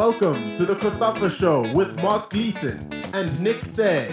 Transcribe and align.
Welcome 0.00 0.50
to 0.52 0.64
the 0.64 0.76
COSAFA 0.76 1.28
Show 1.28 1.70
with 1.74 1.94
Mark 2.02 2.30
Gleeson 2.30 2.90
and 3.12 3.38
Nick 3.38 3.60
Said. 3.60 4.10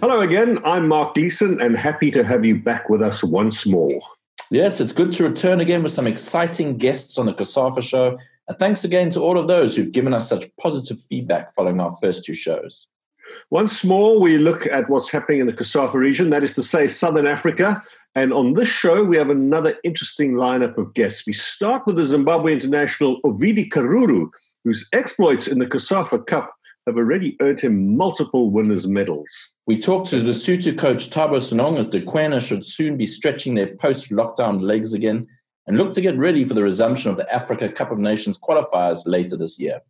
Hello 0.00 0.20
again. 0.20 0.60
I'm 0.64 0.86
Mark 0.86 1.14
Gleeson 1.14 1.60
and 1.60 1.76
happy 1.76 2.12
to 2.12 2.22
have 2.22 2.44
you 2.44 2.56
back 2.56 2.88
with 2.88 3.02
us 3.02 3.24
once 3.24 3.66
more. 3.66 4.00
Yes, 4.48 4.80
it's 4.80 4.92
good 4.92 5.10
to 5.14 5.24
return 5.24 5.58
again 5.58 5.82
with 5.82 5.90
some 5.90 6.06
exciting 6.06 6.78
guests 6.78 7.18
on 7.18 7.26
the 7.26 7.34
COSAFA 7.34 7.82
show. 7.82 8.16
And 8.46 8.56
thanks 8.60 8.84
again 8.84 9.10
to 9.10 9.20
all 9.20 9.40
of 9.40 9.48
those 9.48 9.74
who've 9.74 9.90
given 9.90 10.14
us 10.14 10.28
such 10.28 10.46
positive 10.60 11.00
feedback 11.00 11.52
following 11.52 11.80
our 11.80 11.90
first 12.00 12.22
two 12.22 12.34
shows. 12.34 12.86
Once 13.50 13.84
more, 13.84 14.18
we 14.18 14.38
look 14.38 14.66
at 14.66 14.88
what's 14.88 15.10
happening 15.10 15.40
in 15.40 15.46
the 15.46 15.52
COSAFA 15.52 15.94
region, 15.94 16.30
that 16.30 16.44
is 16.44 16.52
to 16.54 16.62
say, 16.62 16.86
Southern 16.86 17.26
Africa. 17.26 17.82
And 18.14 18.32
on 18.32 18.54
this 18.54 18.68
show, 18.68 19.04
we 19.04 19.16
have 19.16 19.30
another 19.30 19.76
interesting 19.84 20.34
lineup 20.34 20.76
of 20.78 20.94
guests. 20.94 21.26
We 21.26 21.32
start 21.32 21.86
with 21.86 21.96
the 21.96 22.04
Zimbabwe 22.04 22.52
international 22.52 23.20
Ovidy 23.22 23.68
Karuru, 23.68 24.28
whose 24.64 24.88
exploits 24.92 25.46
in 25.46 25.58
the 25.58 25.66
COSAFA 25.66 26.26
Cup 26.26 26.54
have 26.86 26.96
already 26.96 27.36
earned 27.40 27.60
him 27.60 27.96
multiple 27.96 28.50
winners' 28.50 28.86
medals. 28.86 29.30
We 29.66 29.78
talked 29.78 30.08
to 30.08 30.20
the 30.20 30.30
Lesotho 30.30 30.76
coach 30.76 31.10
Thabo 31.10 31.36
Senong 31.36 31.78
as 31.78 31.88
Likuena 31.88 32.40
should 32.40 32.66
soon 32.66 32.96
be 32.96 33.06
stretching 33.06 33.54
their 33.54 33.76
post 33.76 34.10
lockdown 34.10 34.60
legs 34.60 34.92
again 34.92 35.28
and 35.66 35.78
look 35.78 35.92
to 35.92 36.00
get 36.00 36.18
ready 36.18 36.44
for 36.44 36.54
the 36.54 36.62
resumption 36.62 37.10
of 37.10 37.16
the 37.16 37.32
Africa 37.32 37.68
Cup 37.68 37.92
of 37.92 37.98
Nations 37.98 38.36
qualifiers 38.36 39.02
later 39.06 39.36
this 39.36 39.60
year. 39.60 39.80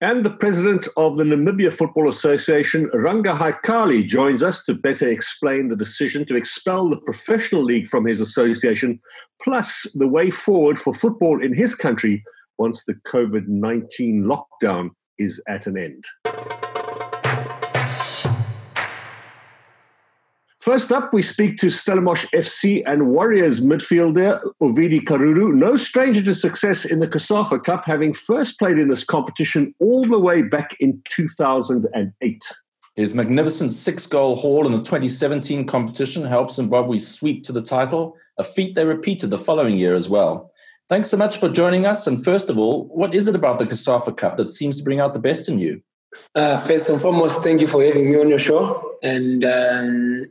And 0.00 0.24
the 0.24 0.30
president 0.30 0.88
of 0.96 1.16
the 1.16 1.24
Namibia 1.24 1.72
Football 1.72 2.08
Association, 2.08 2.90
Ranga 2.92 3.34
Haikali, 3.34 4.06
joins 4.06 4.42
us 4.42 4.64
to 4.64 4.74
better 4.74 5.08
explain 5.08 5.68
the 5.68 5.76
decision 5.76 6.24
to 6.26 6.36
expel 6.36 6.88
the 6.88 6.96
professional 6.96 7.64
league 7.64 7.88
from 7.88 8.06
his 8.06 8.20
association, 8.20 9.00
plus 9.42 9.86
the 9.94 10.08
way 10.08 10.30
forward 10.30 10.78
for 10.78 10.92
football 10.92 11.42
in 11.42 11.54
his 11.54 11.74
country 11.74 12.22
once 12.58 12.84
the 12.84 12.94
COVID 13.06 13.46
19 13.48 14.24
lockdown 14.24 14.90
is 15.18 15.42
at 15.48 15.66
an 15.66 15.76
end. 15.76 16.04
First 20.60 20.92
up, 20.92 21.14
we 21.14 21.22
speak 21.22 21.56
to 21.58 21.70
Stellenbosch 21.70 22.26
FC 22.34 22.82
and 22.84 23.06
Warriors 23.06 23.62
midfielder 23.62 24.42
Ovidy 24.60 25.00
Karuru, 25.00 25.54
no 25.54 25.78
stranger 25.78 26.22
to 26.22 26.34
success 26.34 26.84
in 26.84 26.98
the 26.98 27.08
COSAFA 27.08 27.64
Cup, 27.64 27.84
having 27.86 28.12
first 28.12 28.58
played 28.58 28.78
in 28.78 28.88
this 28.88 29.02
competition 29.02 29.74
all 29.80 30.04
the 30.04 30.18
way 30.18 30.42
back 30.42 30.76
in 30.78 31.00
2008. 31.08 32.42
His 32.94 33.14
magnificent 33.14 33.72
six 33.72 34.06
goal 34.06 34.36
haul 34.36 34.66
in 34.66 34.72
the 34.72 34.82
2017 34.82 35.66
competition 35.66 36.26
helped 36.26 36.52
Zimbabwe 36.52 36.98
sweep 36.98 37.42
to 37.44 37.52
the 37.52 37.62
title, 37.62 38.14
a 38.36 38.44
feat 38.44 38.74
they 38.74 38.84
repeated 38.84 39.30
the 39.30 39.38
following 39.38 39.78
year 39.78 39.96
as 39.96 40.10
well. 40.10 40.52
Thanks 40.90 41.08
so 41.08 41.16
much 41.16 41.38
for 41.38 41.48
joining 41.48 41.86
us. 41.86 42.06
And 42.06 42.22
first 42.22 42.50
of 42.50 42.58
all, 42.58 42.84
what 42.88 43.14
is 43.14 43.28
it 43.28 43.34
about 43.34 43.60
the 43.60 43.64
COSAFA 43.64 44.14
Cup 44.18 44.36
that 44.36 44.50
seems 44.50 44.76
to 44.76 44.84
bring 44.84 45.00
out 45.00 45.14
the 45.14 45.20
best 45.20 45.48
in 45.48 45.58
you? 45.58 45.80
Uh, 46.34 46.58
first 46.58 46.90
and 46.90 47.00
foremost, 47.00 47.42
thank 47.42 47.62
you 47.62 47.66
for 47.66 47.82
having 47.82 48.10
me 48.10 48.20
on 48.20 48.28
your 48.28 48.38
show. 48.38 48.98
And 49.02 49.42
um, 49.42 50.26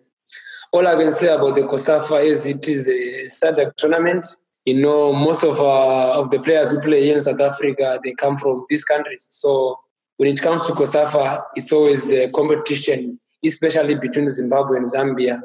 all 0.72 0.88
I 0.88 0.96
can 0.96 1.12
say 1.12 1.28
about 1.34 1.56
the 1.56 1.62
COSAFA 1.62 2.24
is 2.24 2.46
it 2.46 2.68
is 2.68 2.88
a 2.88 3.26
SADC 3.28 3.76
tournament. 3.78 4.26
You 4.66 4.82
know, 4.82 5.14
most 5.14 5.44
of 5.44 5.60
uh, 5.60 6.20
of 6.20 6.30
the 6.32 6.40
players 6.40 6.72
who 6.72 6.80
play 6.80 7.04
here 7.04 7.16
in 7.16 7.22
South 7.22 7.42
Africa, 7.42 8.00
they 8.04 8.14
come 8.14 8.38
from 8.38 8.66
these 8.70 8.84
countries. 8.84 9.28
So 9.32 9.80
when 10.18 10.30
it 10.30 10.42
comes 10.42 10.68
to 10.68 10.74
COSAFA, 10.74 11.44
it's 11.56 11.72
always 11.72 12.12
a 12.12 12.30
competition, 12.30 13.20
especially 13.44 13.96
between 13.96 14.30
Zimbabwe 14.30 14.78
and 14.78 14.86
Zambia. 14.86 15.42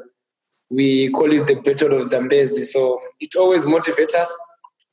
We 0.69 1.09
call 1.09 1.31
it 1.31 1.47
the 1.47 1.55
Battle 1.55 1.97
of 1.99 2.05
Zambezi. 2.05 2.63
So 2.63 2.99
it 3.19 3.35
always 3.35 3.65
motivates 3.65 4.13
us 4.13 4.37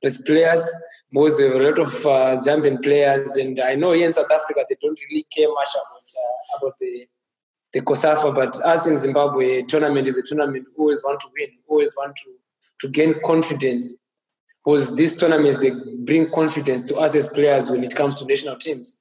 as 0.05 0.23
players 0.23 0.69
because 1.11 1.39
we 1.39 1.45
have 1.47 1.55
a 1.55 1.59
lot 1.59 1.79
of 1.79 1.95
uh, 2.07 2.37
Zambian 2.37 2.83
players. 2.83 3.37
And 3.37 3.61
I 3.61 3.75
know 3.75 3.93
here 3.93 4.07
in 4.07 4.13
South 4.13 4.31
Africa, 4.31 4.65
they 4.69 4.77
don't 4.81 4.99
really 5.11 5.27
care 5.35 5.49
much 5.49 5.71
about, 5.75 6.09
uh, 6.17 6.67
about 6.67 6.79
the 6.81 7.07
the 7.73 7.81
COSAFA, 7.81 8.35
but 8.35 8.61
us 8.65 8.87
in 8.87 8.97
Zimbabwe, 8.99 9.61
a 9.61 9.63
tournament 9.63 10.07
is 10.07 10.19
a 10.19 10.23
tournament. 10.23 10.67
Always 10.77 11.03
want 11.03 11.21
to 11.21 11.29
win. 11.39 11.49
Always 11.69 11.95
want 11.97 12.17
to 12.17 12.35
to 12.81 12.89
gain 12.89 13.15
confidence. 13.25 13.95
Because 14.65 14.95
these 14.95 15.17
tournaments 15.17 15.61
they 15.61 15.73
bring 16.05 16.29
confidence 16.31 16.83
to 16.83 16.97
us 16.97 17.15
as 17.15 17.29
players 17.29 17.71
when 17.71 17.83
it 17.83 17.97
comes 17.97 18.19
to 18.19 18.25
national 18.27 18.57
teams. 18.57 18.99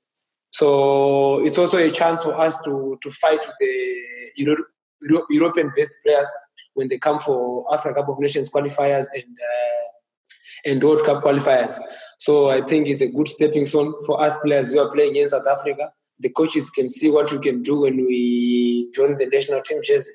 So 0.50 1.44
it's 1.46 1.58
also 1.58 1.78
a 1.78 1.92
chance 1.92 2.24
for 2.24 2.40
us 2.40 2.62
to 2.62 2.98
to 3.02 3.12
fight 3.12 3.40
with 3.46 3.56
the 3.60 4.02
Euro, 4.38 4.64
Euro, 5.02 5.26
European-based 5.30 5.98
players 6.04 6.30
when 6.74 6.88
they 6.88 6.98
come 6.98 7.20
for 7.20 7.66
Africa 7.74 7.96
Cup 7.96 8.10
of 8.10 8.20
Nations 8.20 8.50
qualifiers 8.50 9.08
and 9.14 9.24
uh, 9.24 10.70
and 10.70 10.84
World 10.84 11.04
Cup 11.06 11.24
qualifiers. 11.24 11.78
So 12.20 12.50
I 12.50 12.62
think 12.62 12.88
it's 12.88 13.02
a 13.02 13.08
good 13.08 13.28
stepping 13.28 13.66
stone 13.66 13.94
for 14.06 14.22
us 14.22 14.38
players 14.40 14.72
who 14.72 14.80
are 14.80 14.92
playing 14.92 15.16
in 15.16 15.28
South 15.28 15.48
Africa 15.48 15.92
the 16.22 16.30
coaches 16.30 16.70
can 16.70 16.88
see 16.88 17.10
what 17.10 17.32
we 17.32 17.40
can 17.40 17.62
do 17.62 17.82
when 17.82 17.98
we 18.06 18.90
join 18.94 19.18
the 19.18 19.28
national 19.28 19.62
team 19.62 19.82
jersey. 19.84 20.12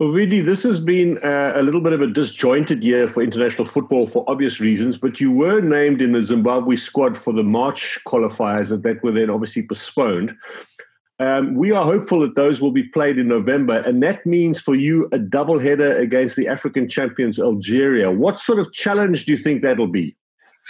Ovidy, 0.00 0.46
this 0.46 0.62
has 0.62 0.78
been 0.78 1.18
a 1.24 1.60
little 1.60 1.80
bit 1.80 1.92
of 1.92 2.00
a 2.00 2.06
disjointed 2.06 2.84
year 2.84 3.08
for 3.08 3.20
international 3.20 3.64
football 3.64 4.06
for 4.06 4.24
obvious 4.28 4.60
reasons, 4.60 4.96
but 4.96 5.20
you 5.20 5.32
were 5.32 5.60
named 5.60 6.00
in 6.00 6.12
the 6.12 6.22
Zimbabwe 6.22 6.76
squad 6.76 7.16
for 7.16 7.32
the 7.32 7.42
March 7.42 7.98
qualifiers 8.06 8.70
and 8.70 8.84
that 8.84 9.02
were 9.02 9.10
then 9.10 9.28
obviously 9.28 9.66
postponed. 9.66 10.36
Um, 11.18 11.56
we 11.56 11.72
are 11.72 11.84
hopeful 11.84 12.20
that 12.20 12.36
those 12.36 12.60
will 12.60 12.70
be 12.70 12.84
played 12.84 13.18
in 13.18 13.26
November, 13.26 13.78
and 13.78 14.00
that 14.04 14.24
means 14.24 14.60
for 14.60 14.76
you 14.76 15.08
a 15.10 15.18
double 15.18 15.58
header 15.58 15.98
against 15.98 16.36
the 16.36 16.46
African 16.46 16.86
champions 16.86 17.40
Algeria. 17.40 18.12
What 18.12 18.38
sort 18.38 18.60
of 18.60 18.72
challenge 18.72 19.24
do 19.24 19.32
you 19.32 19.38
think 19.38 19.62
that'll 19.62 19.88
be? 19.88 20.14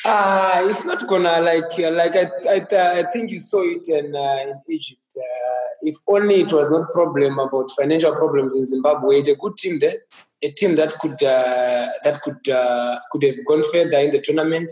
Uh, 0.05 0.63
it's 0.65 0.85
not 0.85 1.07
gonna 1.09 1.41
like 1.41 1.79
uh, 1.79 1.91
like 1.91 2.15
I 2.15 2.31
I, 2.49 2.99
I 3.01 3.03
think 3.11 3.33
you 3.33 3.41
saw 3.41 3.63
it 3.63 3.89
in 3.89 4.15
uh, 4.15 4.37
in 4.43 4.61
Egypt. 4.69 5.17
Uh, 5.17 5.65
if 5.83 5.97
only 6.07 6.43
it 6.43 6.53
was 6.53 6.71
not 6.71 6.91
problem 6.91 7.39
about 7.39 7.71
financial 7.73 8.15
problems 8.15 8.55
in 8.55 8.65
Zimbabwe, 8.65 9.21
a 9.21 9.35
good 9.35 9.57
team 9.57 9.81
there, 9.81 9.97
a 10.43 10.51
team 10.53 10.77
that 10.77 10.97
could 11.01 11.21
uh, 11.23 11.89
that 12.05 12.23
could 12.23 12.49
uh, 12.49 13.01
could 13.11 13.25
have 13.25 13.45
gone 13.45 13.65
further 13.73 13.99
in 13.99 14.13
the 14.13 14.21
tournament. 14.21 14.71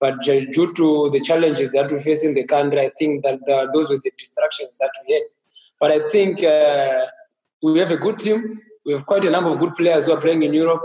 But 0.00 0.22
due 0.22 0.72
to 0.74 1.10
the 1.10 1.20
challenges 1.20 1.70
that 1.72 1.92
we 1.92 2.00
face 2.00 2.24
in 2.24 2.34
the 2.34 2.44
country, 2.44 2.80
I 2.80 2.90
think 2.98 3.22
that 3.22 3.38
the, 3.46 3.70
those 3.72 3.88
were 3.88 4.00
the 4.02 4.10
distractions 4.18 4.76
that 4.78 4.90
we 5.06 5.14
had. 5.14 5.22
But 5.78 5.92
I 5.92 6.08
think 6.10 6.40
we 7.62 7.78
have 7.78 7.92
a 7.92 7.96
good 7.96 8.18
team. 8.18 8.60
We 8.84 8.94
have 8.94 9.06
quite 9.06 9.24
a 9.24 9.30
number 9.30 9.50
of 9.50 9.60
good 9.60 9.76
players 9.76 10.06
who 10.06 10.12
are 10.12 10.20
playing 10.20 10.42
in 10.42 10.54
Europe 10.54 10.82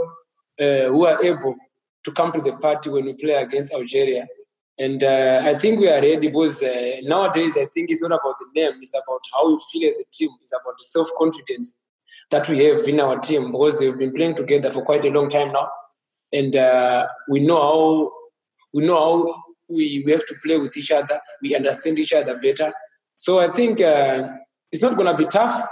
who 0.59 1.05
are 1.07 1.23
able 1.23 1.55
to 2.07 2.11
come 2.13 2.31
to 2.31 2.41
the 2.41 2.53
party 2.53 2.89
when 2.89 3.05
we 3.05 3.13
play 3.13 3.33
against 3.33 3.73
Algeria. 3.73 4.25
And 4.79 5.03
uh, 5.03 5.41
I 5.43 5.55
think 5.55 5.79
we 5.79 5.89
are 5.89 6.01
ready 6.01 6.17
because 6.17 6.63
uh, 6.63 6.97
nowadays 7.03 7.57
I 7.57 7.65
think 7.73 7.89
it's 7.89 8.01
not 8.01 8.11
about 8.19 8.35
the 8.39 8.47
name, 8.55 8.73
it's 8.79 8.93
about 8.93 9.21
how 9.33 9.49
you 9.49 9.59
feel 9.71 9.89
as 9.89 9.99
a 9.99 10.05
team, 10.13 10.29
it's 10.41 10.53
about 10.53 10.75
the 10.77 10.83
self 10.83 11.09
confidence 11.17 11.75
that 12.29 12.47
we 12.47 12.63
have 12.65 12.79
in 12.87 12.99
our 12.99 13.19
team 13.19 13.51
because 13.51 13.79
we've 13.79 13.97
been 13.97 14.13
playing 14.13 14.35
together 14.35 14.71
for 14.71 14.83
quite 14.83 15.03
a 15.05 15.09
long 15.09 15.29
time 15.29 15.51
now. 15.51 15.67
And 16.31 16.55
uh, 16.55 17.07
we 17.27 17.39
know 17.39 17.61
how 17.61 18.11
we 18.73 18.85
know 18.85 18.99
how 18.99 19.43
we, 19.67 20.03
we 20.05 20.11
have 20.11 20.25
to 20.27 20.35
play 20.45 20.57
with 20.57 20.77
each 20.77 20.91
other, 20.91 21.19
we 21.41 21.55
understand 21.55 21.99
each 21.99 22.13
other 22.13 22.37
better. 22.37 22.71
So 23.17 23.39
I 23.39 23.49
think 23.51 23.81
uh, 23.81 24.29
it's 24.71 24.83
not 24.83 24.95
going 24.95 25.07
to 25.07 25.17
be 25.17 25.29
tough, 25.29 25.67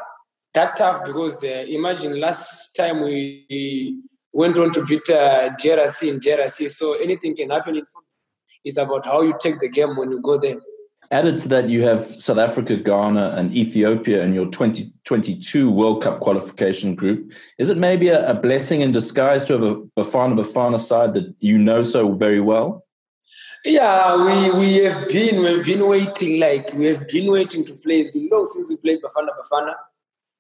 that 0.56 0.76
tough, 0.76 1.06
because 1.06 1.44
uh, 1.44 1.66
imagine 1.68 2.20
last 2.20 2.74
time 2.76 3.04
we 3.04 4.02
went 4.36 4.60
on 4.60 4.74
to 4.74 4.86
beat 4.86 5.10
uh, 5.10 5.50
DRC 5.62 6.10
in 6.10 6.20
DRC. 6.20 6.70
So 6.70 6.94
anything 6.96 7.36
can 7.36 7.50
happen 7.50 7.76
in 7.76 7.86
football. 7.86 8.04
It's 8.66 8.78
about 8.78 9.06
how 9.06 9.22
you 9.22 9.34
take 9.40 9.60
the 9.60 9.70
game 9.70 9.96
when 9.96 10.12
you 10.12 10.22
go 10.22 10.38
there. 10.38 10.58
Added 11.12 11.38
to 11.40 11.48
that, 11.50 11.70
you 11.70 11.84
have 11.84 12.06
South 12.08 12.40
Africa, 12.40 12.76
Ghana, 12.76 13.36
and 13.38 13.56
Ethiopia 13.56 14.24
in 14.24 14.34
your 14.34 14.48
2022 14.48 15.70
World 15.70 16.04
Cup 16.04 16.20
qualification 16.20 16.96
group. 16.96 17.32
Is 17.60 17.70
it 17.70 17.78
maybe 17.78 18.10
a, 18.10 18.28
a 18.32 18.34
blessing 18.34 18.82
in 18.82 18.92
disguise 18.92 19.44
to 19.46 19.54
have 19.54 19.64
a 19.64 19.76
Bafana 19.98 20.36
Bafana 20.38 20.80
side 20.80 21.14
that 21.14 21.34
you 21.40 21.58
know 21.60 21.84
so 21.84 22.14
very 22.14 22.42
well? 22.42 22.86
Yeah, 23.64 24.18
we, 24.18 24.60
we 24.60 24.76
have 24.86 25.08
been 25.08 25.44
we've 25.44 25.66
been 25.66 25.88
waiting 25.88 26.40
like 26.40 26.74
we 26.74 26.88
have 26.88 27.08
been 27.08 27.32
waiting 27.32 27.64
to 27.66 27.74
play. 27.74 28.00
It's 28.00 28.12
been 28.12 28.28
long 28.32 28.46
since 28.46 28.70
we 28.70 28.78
played 28.78 29.00
Bafana 29.02 29.30
Bafana. 29.40 29.74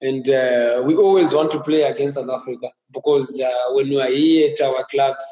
And 0.01 0.27
uh, 0.29 0.83
we 0.85 0.95
always 0.95 1.33
want 1.33 1.51
to 1.51 1.59
play 1.61 1.83
against 1.83 2.15
South 2.15 2.29
Africa 2.29 2.69
because 2.93 3.39
uh, 3.41 3.73
when 3.73 3.89
we 3.89 3.99
are 3.99 4.09
here 4.09 4.51
at 4.51 4.61
our 4.61 4.85
clubs, 4.85 5.25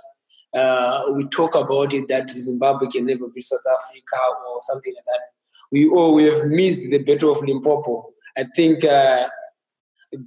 uh, 0.54 1.06
we 1.14 1.26
talk 1.28 1.56
about 1.56 1.94
it 1.94 2.08
that 2.08 2.30
Zimbabwe 2.30 2.88
can 2.90 3.06
never 3.06 3.28
be 3.28 3.42
South 3.42 3.66
Africa 3.80 4.18
or 4.50 4.60
something 4.62 4.94
like 4.96 5.06
that. 5.06 5.22
We 5.72 5.90
oh, 5.92 6.14
we 6.14 6.26
have 6.26 6.46
missed 6.46 6.90
the 6.92 7.00
Battle 7.00 7.32
of 7.32 7.42
Limpopo. 7.42 8.14
I 8.38 8.46
think 8.56 8.86
uh, 8.86 9.28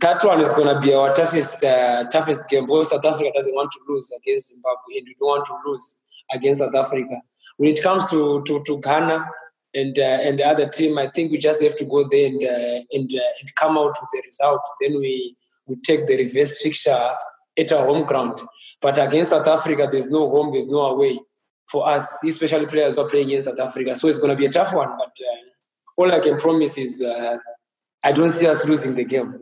that 0.00 0.24
one 0.24 0.40
is 0.40 0.52
going 0.52 0.74
to 0.74 0.80
be 0.80 0.92
our 0.92 1.14
toughest 1.14 1.62
uh, 1.62 2.04
toughest 2.10 2.48
game 2.48 2.66
because 2.66 2.90
South 2.90 3.04
Africa 3.04 3.30
doesn't 3.34 3.54
want 3.54 3.70
to 3.72 3.80
lose 3.88 4.12
against 4.18 4.48
Zimbabwe 4.48 4.98
and 4.98 5.06
we 5.06 5.16
don't 5.18 5.28
want 5.28 5.46
to 5.46 5.56
lose 5.64 5.98
against 6.32 6.60
South 6.60 6.74
Africa. 6.74 7.20
When 7.56 7.72
it 7.72 7.82
comes 7.82 8.08
to, 8.10 8.42
to, 8.44 8.64
to 8.64 8.80
Ghana, 8.80 9.24
and 9.76 9.98
uh, 9.98 10.18
and 10.26 10.38
the 10.38 10.46
other 10.46 10.68
team. 10.68 10.98
I 10.98 11.06
think 11.08 11.30
we 11.30 11.38
just 11.38 11.62
have 11.62 11.76
to 11.76 11.84
go 11.84 12.08
there 12.08 12.26
and 12.26 12.42
uh, 12.42 12.80
and, 12.92 13.10
uh, 13.14 13.30
and 13.40 13.54
come 13.56 13.78
out 13.78 13.96
with 14.00 14.10
the 14.12 14.22
result. 14.24 14.62
Then 14.80 14.98
we 14.98 15.36
we 15.66 15.76
take 15.76 16.06
the 16.06 16.16
reverse 16.16 16.60
fixture 16.60 17.10
at 17.58 17.72
our 17.72 17.86
home 17.86 18.06
ground. 18.06 18.40
But 18.80 18.98
against 18.98 19.30
South 19.30 19.46
Africa, 19.46 19.88
there's 19.90 20.10
no 20.10 20.28
home, 20.30 20.52
there's 20.52 20.68
no 20.68 20.80
away 20.80 21.18
for 21.70 21.88
us, 21.88 22.22
especially 22.24 22.66
players 22.66 22.96
who 22.96 23.02
are 23.02 23.08
playing 23.08 23.30
in 23.30 23.42
South 23.42 23.58
Africa. 23.58 23.96
So 23.96 24.08
it's 24.08 24.18
going 24.18 24.30
to 24.30 24.36
be 24.36 24.46
a 24.46 24.50
tough 24.50 24.72
one. 24.72 24.88
But 24.96 25.16
uh, 25.20 25.36
all 25.96 26.12
I 26.12 26.20
can 26.20 26.38
promise 26.38 26.78
is 26.78 27.02
uh, 27.02 27.36
I 28.02 28.12
don't 28.12 28.28
see 28.28 28.46
us 28.46 28.64
losing 28.64 28.94
the 28.94 29.04
game. 29.04 29.40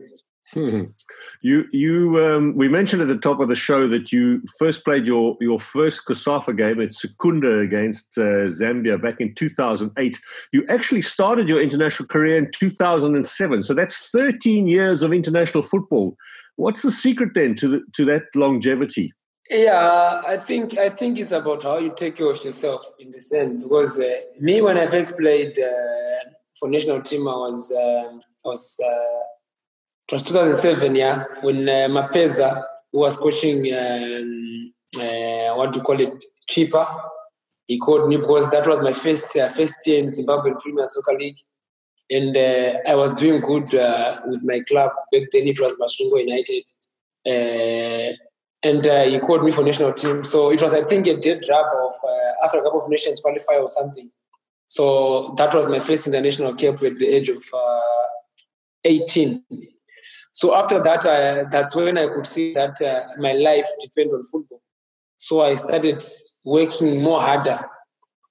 Hmm. 0.53 0.83
You, 1.41 1.65
you, 1.71 2.23
um, 2.23 2.55
we 2.55 2.67
mentioned 2.67 3.01
at 3.01 3.07
the 3.07 3.17
top 3.17 3.39
of 3.39 3.47
the 3.47 3.55
show 3.55 3.87
that 3.87 4.11
you 4.11 4.43
first 4.59 4.85
played 4.85 5.07
your 5.07 5.35
your 5.41 5.57
first 5.57 6.05
COSAFA 6.05 6.55
game 6.55 6.79
at 6.81 6.93
Secunda 6.93 7.59
against 7.59 8.17
uh, 8.17 8.47
Zambia 8.47 9.01
back 9.01 9.19
in 9.19 9.33
2008. 9.33 10.19
You 10.51 10.65
actually 10.69 11.01
started 11.01 11.49
your 11.49 11.61
international 11.61 12.07
career 12.07 12.37
in 12.37 12.51
2007, 12.51 13.63
so 13.63 13.73
that's 13.73 14.09
13 14.09 14.67
years 14.67 15.01
of 15.01 15.11
international 15.11 15.63
football. 15.63 16.15
What's 16.57 16.83
the 16.83 16.91
secret 16.91 17.33
then 17.33 17.55
to 17.55 17.67
the, 17.67 17.81
to 17.93 18.05
that 18.05 18.23
longevity? 18.35 19.13
Yeah, 19.49 20.21
I 20.27 20.37
think 20.37 20.77
I 20.77 20.89
think 20.89 21.19
it's 21.19 21.31
about 21.31 21.63
how 21.63 21.79
you 21.79 21.91
take 21.95 22.17
care 22.17 22.29
of 22.29 22.43
yourself 22.43 22.85
in 22.99 23.11
the 23.11 23.37
end. 23.37 23.63
because 23.63 23.99
uh, 23.99 24.21
me 24.39 24.61
when 24.61 24.77
I 24.77 24.85
first 24.85 25.17
played 25.17 25.57
uh, 25.57 26.29
for 26.59 26.69
national 26.69 27.01
team, 27.01 27.27
I 27.27 27.31
was 27.31 27.71
um, 27.71 28.21
I 28.43 28.49
was 28.49 28.77
uh, 28.83 28.89
was 28.89 29.34
2007, 30.07 30.95
yeah, 30.95 31.23
when 31.41 31.67
uh, 31.67 31.87
Mapeza 31.89 32.63
who 32.91 32.99
was 32.99 33.17
coaching 33.17 33.73
um, 33.73 34.71
uh, 34.97 35.55
what 35.55 35.71
do 35.71 35.79
you 35.79 35.83
call 35.83 35.99
it, 35.99 36.23
cheaper. 36.47 36.87
He 37.67 37.77
called 37.79 38.07
me 38.07 38.17
because 38.17 38.49
that 38.51 38.67
was 38.67 38.81
my 38.81 38.93
first 38.93 39.35
uh, 39.35 39.49
first 39.49 39.75
year 39.85 39.99
in 39.99 40.09
Zimbabwe 40.09 40.51
Premier 40.61 40.85
Soccer 40.87 41.17
League, 41.17 41.37
and 42.09 42.37
uh, 42.37 42.77
I 42.87 42.95
was 42.95 43.13
doing 43.15 43.41
good 43.41 43.73
uh, 43.73 44.21
with 44.27 44.43
my 44.43 44.61
club. 44.67 44.91
Back 45.11 45.23
then 45.31 45.47
it 45.47 45.59
was 45.59 45.75
Masvingo 45.77 46.19
United, 46.19 46.63
uh, 47.25 48.13
and 48.61 48.85
uh, 48.85 49.03
he 49.03 49.19
called 49.19 49.43
me 49.43 49.51
for 49.51 49.63
national 49.63 49.93
team. 49.93 50.23
So 50.23 50.51
it 50.51 50.61
was, 50.61 50.73
I 50.75 50.83
think, 50.83 51.07
a 51.07 51.17
dead 51.17 51.41
drop 51.41 51.73
of 51.75 51.93
Africa 52.43 52.65
Cup 52.65 52.75
of 52.75 52.89
Nations 52.89 53.19
qualifier 53.25 53.61
or 53.61 53.69
something. 53.69 54.11
So 54.67 55.33
that 55.37 55.53
was 55.53 55.67
my 55.67 55.79
first 55.79 56.07
international 56.07 56.53
cap 56.53 56.81
at 56.83 56.99
the 56.99 57.07
age 57.07 57.29
of 57.29 57.43
uh, 57.53 57.81
18. 58.83 59.43
So 60.35 60.53
after 60.53 60.81
that, 60.81 61.05
uh, 61.05 61.45
that's 61.49 61.73
when 61.73 61.97
I 61.97 62.07
could 62.07 62.27
see 62.27 62.53
that 62.55 62.81
uh, 62.81 63.03
my 63.17 63.31
life 63.31 63.65
depended 63.79 64.15
on 64.15 64.23
football. 64.23 64.61
So 65.15 65.41
I 65.41 65.55
started 65.55 66.03
working 66.43 67.01
more 67.01 67.21
harder 67.21 67.61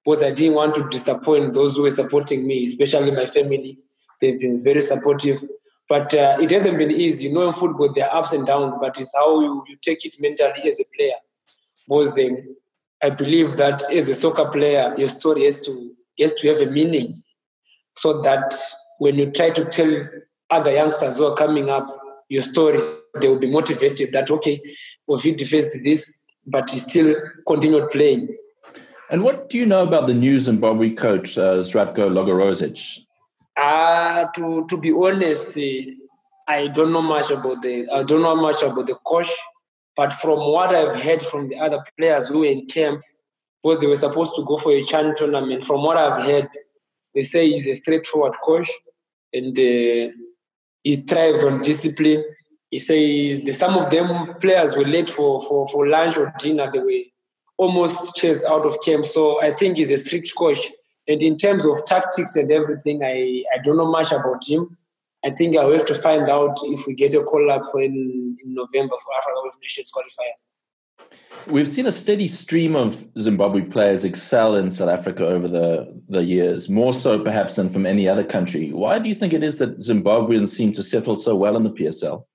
because 0.05 0.21
I 0.21 0.29
didn't 0.29 0.53
want 0.53 0.75
to 0.75 0.87
disappoint 0.89 1.55
those 1.55 1.75
who 1.75 1.81
were 1.81 1.89
supporting 1.89 2.45
me, 2.45 2.63
especially 2.63 3.09
my 3.09 3.25
family. 3.25 3.79
They've 4.21 4.39
been 4.39 4.63
very 4.63 4.81
supportive. 4.81 5.43
But 5.89 6.13
uh, 6.13 6.37
it 6.39 6.51
hasn't 6.51 6.77
been 6.77 6.91
easy. 6.91 7.25
You 7.25 7.33
know, 7.33 7.47
in 7.47 7.55
football, 7.55 7.91
there 7.91 8.07
are 8.07 8.19
ups 8.19 8.33
and 8.33 8.45
downs, 8.45 8.75
but 8.79 8.99
it's 8.99 9.15
how 9.15 9.39
you, 9.39 9.63
you 9.67 9.75
take 9.81 10.05
it 10.05 10.13
mentally 10.19 10.61
as 10.69 10.79
a 10.79 10.85
player. 10.95 11.19
Because 11.87 12.19
um, 12.19 12.55
I 13.01 13.09
believe 13.09 13.57
that 13.57 13.81
as 13.91 14.09
a 14.09 14.13
soccer 14.13 14.45
player, 14.51 14.93
your 14.95 15.07
story 15.07 15.45
has 15.45 15.59
to, 15.61 15.91
has 16.19 16.35
to 16.35 16.49
have 16.49 16.61
a 16.61 16.69
meaning 16.69 17.23
so 17.95 18.21
that 18.21 18.53
when 18.99 19.15
you 19.15 19.31
try 19.31 19.49
to 19.49 19.65
tell 19.65 20.07
other 20.49 20.71
youngsters 20.71 21.17
who 21.17 21.25
are 21.25 21.35
coming 21.35 21.69
up 21.69 21.87
your 22.29 22.41
story, 22.41 22.79
they 23.19 23.27
will 23.27 23.39
be 23.39 23.49
motivated 23.49 24.11
that, 24.13 24.29
okay, 24.29 24.61
Ovid 25.07 25.47
faced 25.47 25.77
this, 25.83 26.25
but 26.45 26.69
he 26.69 26.79
still 26.79 27.15
continued 27.47 27.89
playing. 27.91 28.35
And 29.09 29.23
what 29.23 29.49
do 29.49 29.57
you 29.57 29.65
know 29.65 29.83
about 29.83 30.07
the 30.07 30.13
new 30.13 30.39
Zimbabwe 30.39 30.91
coach, 30.91 31.37
uh, 31.37 31.55
Zdravko 31.57 32.09
Logarusic? 32.09 33.01
Uh, 33.55 34.25
to, 34.35 34.65
to 34.67 34.77
be 34.77 34.91
honest, 34.91 35.57
I 36.47 36.67
don't 36.67 36.91
know 36.91 37.01
much 37.01 37.31
about 37.31 37.61
the 37.61 37.87
I 37.89 38.03
don't 38.03 38.21
know 38.21 38.35
much 38.35 38.61
about 38.61 38.87
the 38.87 38.95
coach, 38.95 39.29
but 39.95 40.13
from 40.13 40.39
what 40.39 40.75
I've 40.75 41.01
heard 41.01 41.23
from 41.23 41.49
the 41.49 41.57
other 41.57 41.83
players 41.97 42.27
who 42.27 42.39
were 42.39 42.45
in 42.45 42.65
camp, 42.65 43.01
because 43.63 43.79
they 43.79 43.87
were 43.87 43.95
supposed 43.95 44.35
to 44.35 44.43
go 44.43 44.57
for 44.57 44.71
a 44.71 44.85
Chan 44.85 45.15
tournament, 45.17 45.63
from 45.63 45.83
what 45.83 45.97
I've 45.97 46.23
heard, 46.23 46.49
they 47.13 47.23
say 47.23 47.47
he's 47.47 47.67
a 47.67 47.73
straightforward 47.73 48.33
coach, 48.43 48.69
and 49.33 49.57
uh, 49.57 50.11
he 50.85 50.97
thrives 50.97 51.43
on 51.43 51.63
discipline. 51.63 52.23
He 52.69 52.79
says 52.79 53.43
the, 53.43 53.51
some 53.51 53.75
of 53.75 53.89
them 53.89 54.35
players 54.39 54.77
were 54.77 54.85
late 54.85 55.09
for, 55.09 55.41
for, 55.41 55.67
for 55.67 55.87
lunch 55.87 56.15
or 56.15 56.31
dinner. 56.39 56.69
They 56.71 56.79
were 56.79 57.03
almost 57.57 58.15
chased 58.15 58.43
out 58.45 58.65
of 58.65 58.77
camp. 58.85 59.05
So 59.05 59.41
I 59.41 59.51
think 59.51 59.77
he's 59.77 59.91
a 59.91 59.97
strict 59.97 60.31
coach. 60.37 60.71
And 61.07 61.21
in 61.23 61.37
terms 61.37 61.65
of 61.65 61.83
tactics 61.87 62.35
and 62.35 62.51
everything, 62.51 63.03
I, 63.03 63.43
I 63.53 63.57
don't 63.63 63.77
know 63.77 63.89
much 63.89 64.11
about 64.11 64.47
him. 64.47 64.77
I 65.25 65.31
think 65.31 65.55
I'll 65.57 65.73
have 65.73 65.87
to 65.87 65.95
find 65.95 66.29
out 66.29 66.57
if 66.63 66.85
we 66.85 66.93
get 66.93 67.15
a 67.15 67.23
call 67.23 67.49
up 67.49 67.71
in, 67.75 68.37
in 68.43 68.53
November 68.53 68.95
for 69.03 69.13
Africa 69.17 69.57
Nations 69.59 69.91
qualifiers. 69.91 70.51
We've 71.47 71.67
seen 71.67 71.85
a 71.85 71.91
steady 71.91 72.25
stream 72.25 72.75
of 72.75 73.05
Zimbabwe 73.19 73.61
players 73.61 74.03
excel 74.03 74.55
in 74.55 74.71
South 74.71 74.89
Africa 74.89 75.27
over 75.27 75.47
the, 75.47 76.01
the 76.09 76.23
years, 76.23 76.69
more 76.69 76.91
so 76.91 77.19
perhaps 77.19 77.55
than 77.57 77.69
from 77.69 77.85
any 77.85 78.07
other 78.07 78.23
country. 78.23 78.71
Why 78.71 78.97
do 78.97 79.09
you 79.09 79.15
think 79.15 79.31
it 79.31 79.43
is 79.43 79.59
that 79.59 79.77
Zimbabweans 79.77 80.47
seem 80.47 80.71
to 80.71 80.81
settle 80.81 81.17
so 81.17 81.35
well 81.35 81.55
in 81.55 81.63
the 81.63 81.69
PSL? 81.69 82.25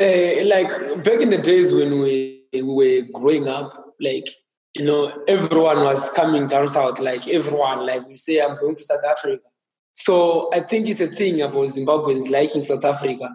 Uh, 0.00 0.46
like 0.46 1.04
back 1.04 1.20
in 1.20 1.30
the 1.30 1.40
days 1.42 1.74
when 1.74 2.00
we, 2.00 2.42
we 2.54 2.62
were 2.62 3.06
growing 3.12 3.48
up, 3.48 3.94
like, 4.00 4.28
you 4.74 4.86
know, 4.86 5.12
everyone 5.28 5.82
was 5.82 6.10
coming 6.12 6.48
down 6.48 6.68
south, 6.68 6.98
like 7.00 7.28
everyone, 7.28 7.86
like 7.86 8.08
we 8.08 8.16
say, 8.16 8.40
I'm 8.40 8.58
going 8.58 8.76
to 8.76 8.82
South 8.82 9.04
Africa. 9.04 9.42
So 9.92 10.50
I 10.54 10.60
think 10.60 10.88
it's 10.88 11.00
a 11.00 11.08
thing 11.08 11.42
about 11.42 11.68
Zimbabweans 11.68 12.30
liking 12.30 12.62
South 12.62 12.84
Africa 12.84 13.28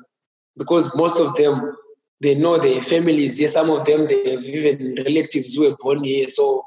because 0.58 0.94
most 0.96 1.22
of 1.22 1.36
them 1.36 1.76
they 2.21 2.36
know 2.36 2.57
their 2.57 2.81
families 2.81 3.38
here. 3.38 3.48
Some 3.48 3.69
of 3.69 3.86
them 3.86 4.07
they 4.07 4.31
have 4.31 4.44
even 4.44 4.95
relatives 5.06 5.56
who 5.56 5.63
were 5.63 5.77
born 5.77 6.04
here. 6.04 6.27
So 6.30 6.63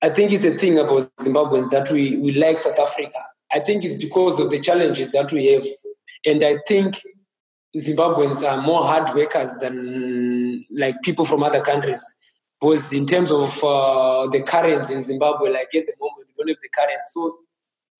I 0.00 0.08
think 0.08 0.32
it's 0.32 0.44
a 0.44 0.56
thing 0.56 0.78
about 0.78 1.10
Zimbabweans 1.20 1.70
that 1.70 1.90
we, 1.90 2.16
we 2.18 2.32
like 2.32 2.56
South 2.58 2.78
Africa. 2.78 3.18
I 3.52 3.58
think 3.58 3.84
it's 3.84 3.94
because 3.94 4.40
of 4.40 4.50
the 4.50 4.60
challenges 4.60 5.10
that 5.12 5.32
we 5.32 5.46
have. 5.52 5.64
And 6.24 6.42
I 6.44 6.58
think 6.66 6.96
Zimbabweans 7.76 8.48
are 8.48 8.60
more 8.60 8.82
hard 8.82 9.14
workers 9.14 9.54
than 9.60 10.64
like 10.70 11.00
people 11.02 11.24
from 11.24 11.42
other 11.42 11.60
countries. 11.60 12.02
Because 12.60 12.92
in 12.92 13.06
terms 13.06 13.30
of 13.30 13.62
uh, 13.62 14.26
the 14.28 14.42
currency 14.42 14.94
in 14.94 15.00
Zimbabwe, 15.00 15.50
like 15.50 15.74
at 15.74 15.86
the 15.86 15.94
moment, 16.00 16.28
we 16.28 16.34
don't 16.36 16.48
have 16.48 16.58
the 16.62 16.68
currency. 16.68 17.08
So 17.12 17.38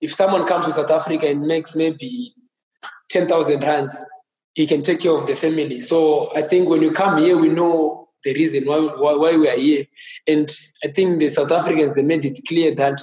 if 0.01 0.13
someone 0.13 0.45
comes 0.45 0.65
to 0.65 0.71
South 0.71 0.91
Africa 0.91 1.27
and 1.27 1.41
makes 1.41 1.75
maybe 1.75 2.33
10,000 3.09 3.63
rands, 3.63 4.09
he 4.59 4.67
can 4.67 4.81
take 4.81 4.99
care 4.99 5.13
of 5.13 5.25
the 5.25 5.37
family. 5.37 5.79
So 5.79 6.35
I 6.35 6.41
think 6.41 6.67
when 6.67 6.81
you 6.81 6.91
come 6.91 7.17
here, 7.17 7.37
we 7.37 7.47
know 7.47 8.09
the 8.25 8.33
reason 8.33 8.65
why, 8.65 8.79
why, 8.79 9.15
why 9.15 9.37
we 9.37 9.47
are 9.47 9.55
here. 9.55 9.85
And 10.27 10.51
I 10.83 10.89
think 10.89 11.19
the 11.19 11.29
South 11.29 11.49
Africans, 11.53 11.95
they 11.95 12.01
made 12.01 12.25
it 12.25 12.41
clear 12.45 12.75
that 12.75 12.99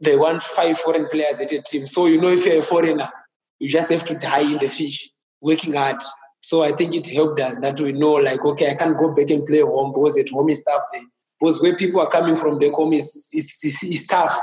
they 0.00 0.16
want 0.16 0.42
five 0.42 0.78
foreign 0.78 1.08
players 1.08 1.42
at 1.42 1.52
a 1.52 1.60
team. 1.60 1.86
So, 1.86 2.06
you 2.06 2.18
know, 2.18 2.28
if 2.28 2.46
you're 2.46 2.60
a 2.60 2.62
foreigner, 2.62 3.10
you 3.58 3.68
just 3.68 3.90
have 3.90 4.02
to 4.04 4.14
die 4.14 4.50
in 4.50 4.56
the 4.56 4.70
fish, 4.70 5.10
working 5.42 5.74
hard. 5.74 6.00
So 6.40 6.62
I 6.62 6.72
think 6.72 6.94
it 6.94 7.06
helped 7.06 7.38
us 7.38 7.58
that 7.58 7.78
we 7.78 7.92
know, 7.92 8.14
like, 8.14 8.42
okay, 8.42 8.70
I 8.70 8.74
can't 8.74 8.96
go 8.96 9.14
back 9.14 9.28
and 9.28 9.44
play 9.44 9.60
home 9.60 9.92
because 9.92 10.16
at 10.16 10.30
home 10.30 10.48
is 10.48 10.64
tough. 10.64 10.84
Because 11.38 11.60
where 11.60 11.76
people 11.76 12.00
are 12.00 12.08
coming 12.08 12.34
from 12.34 12.58
back 12.58 12.72
home 12.72 12.94
is, 12.94 13.28
is, 13.34 13.58
is, 13.62 13.82
is 13.82 14.06
tough. 14.06 14.40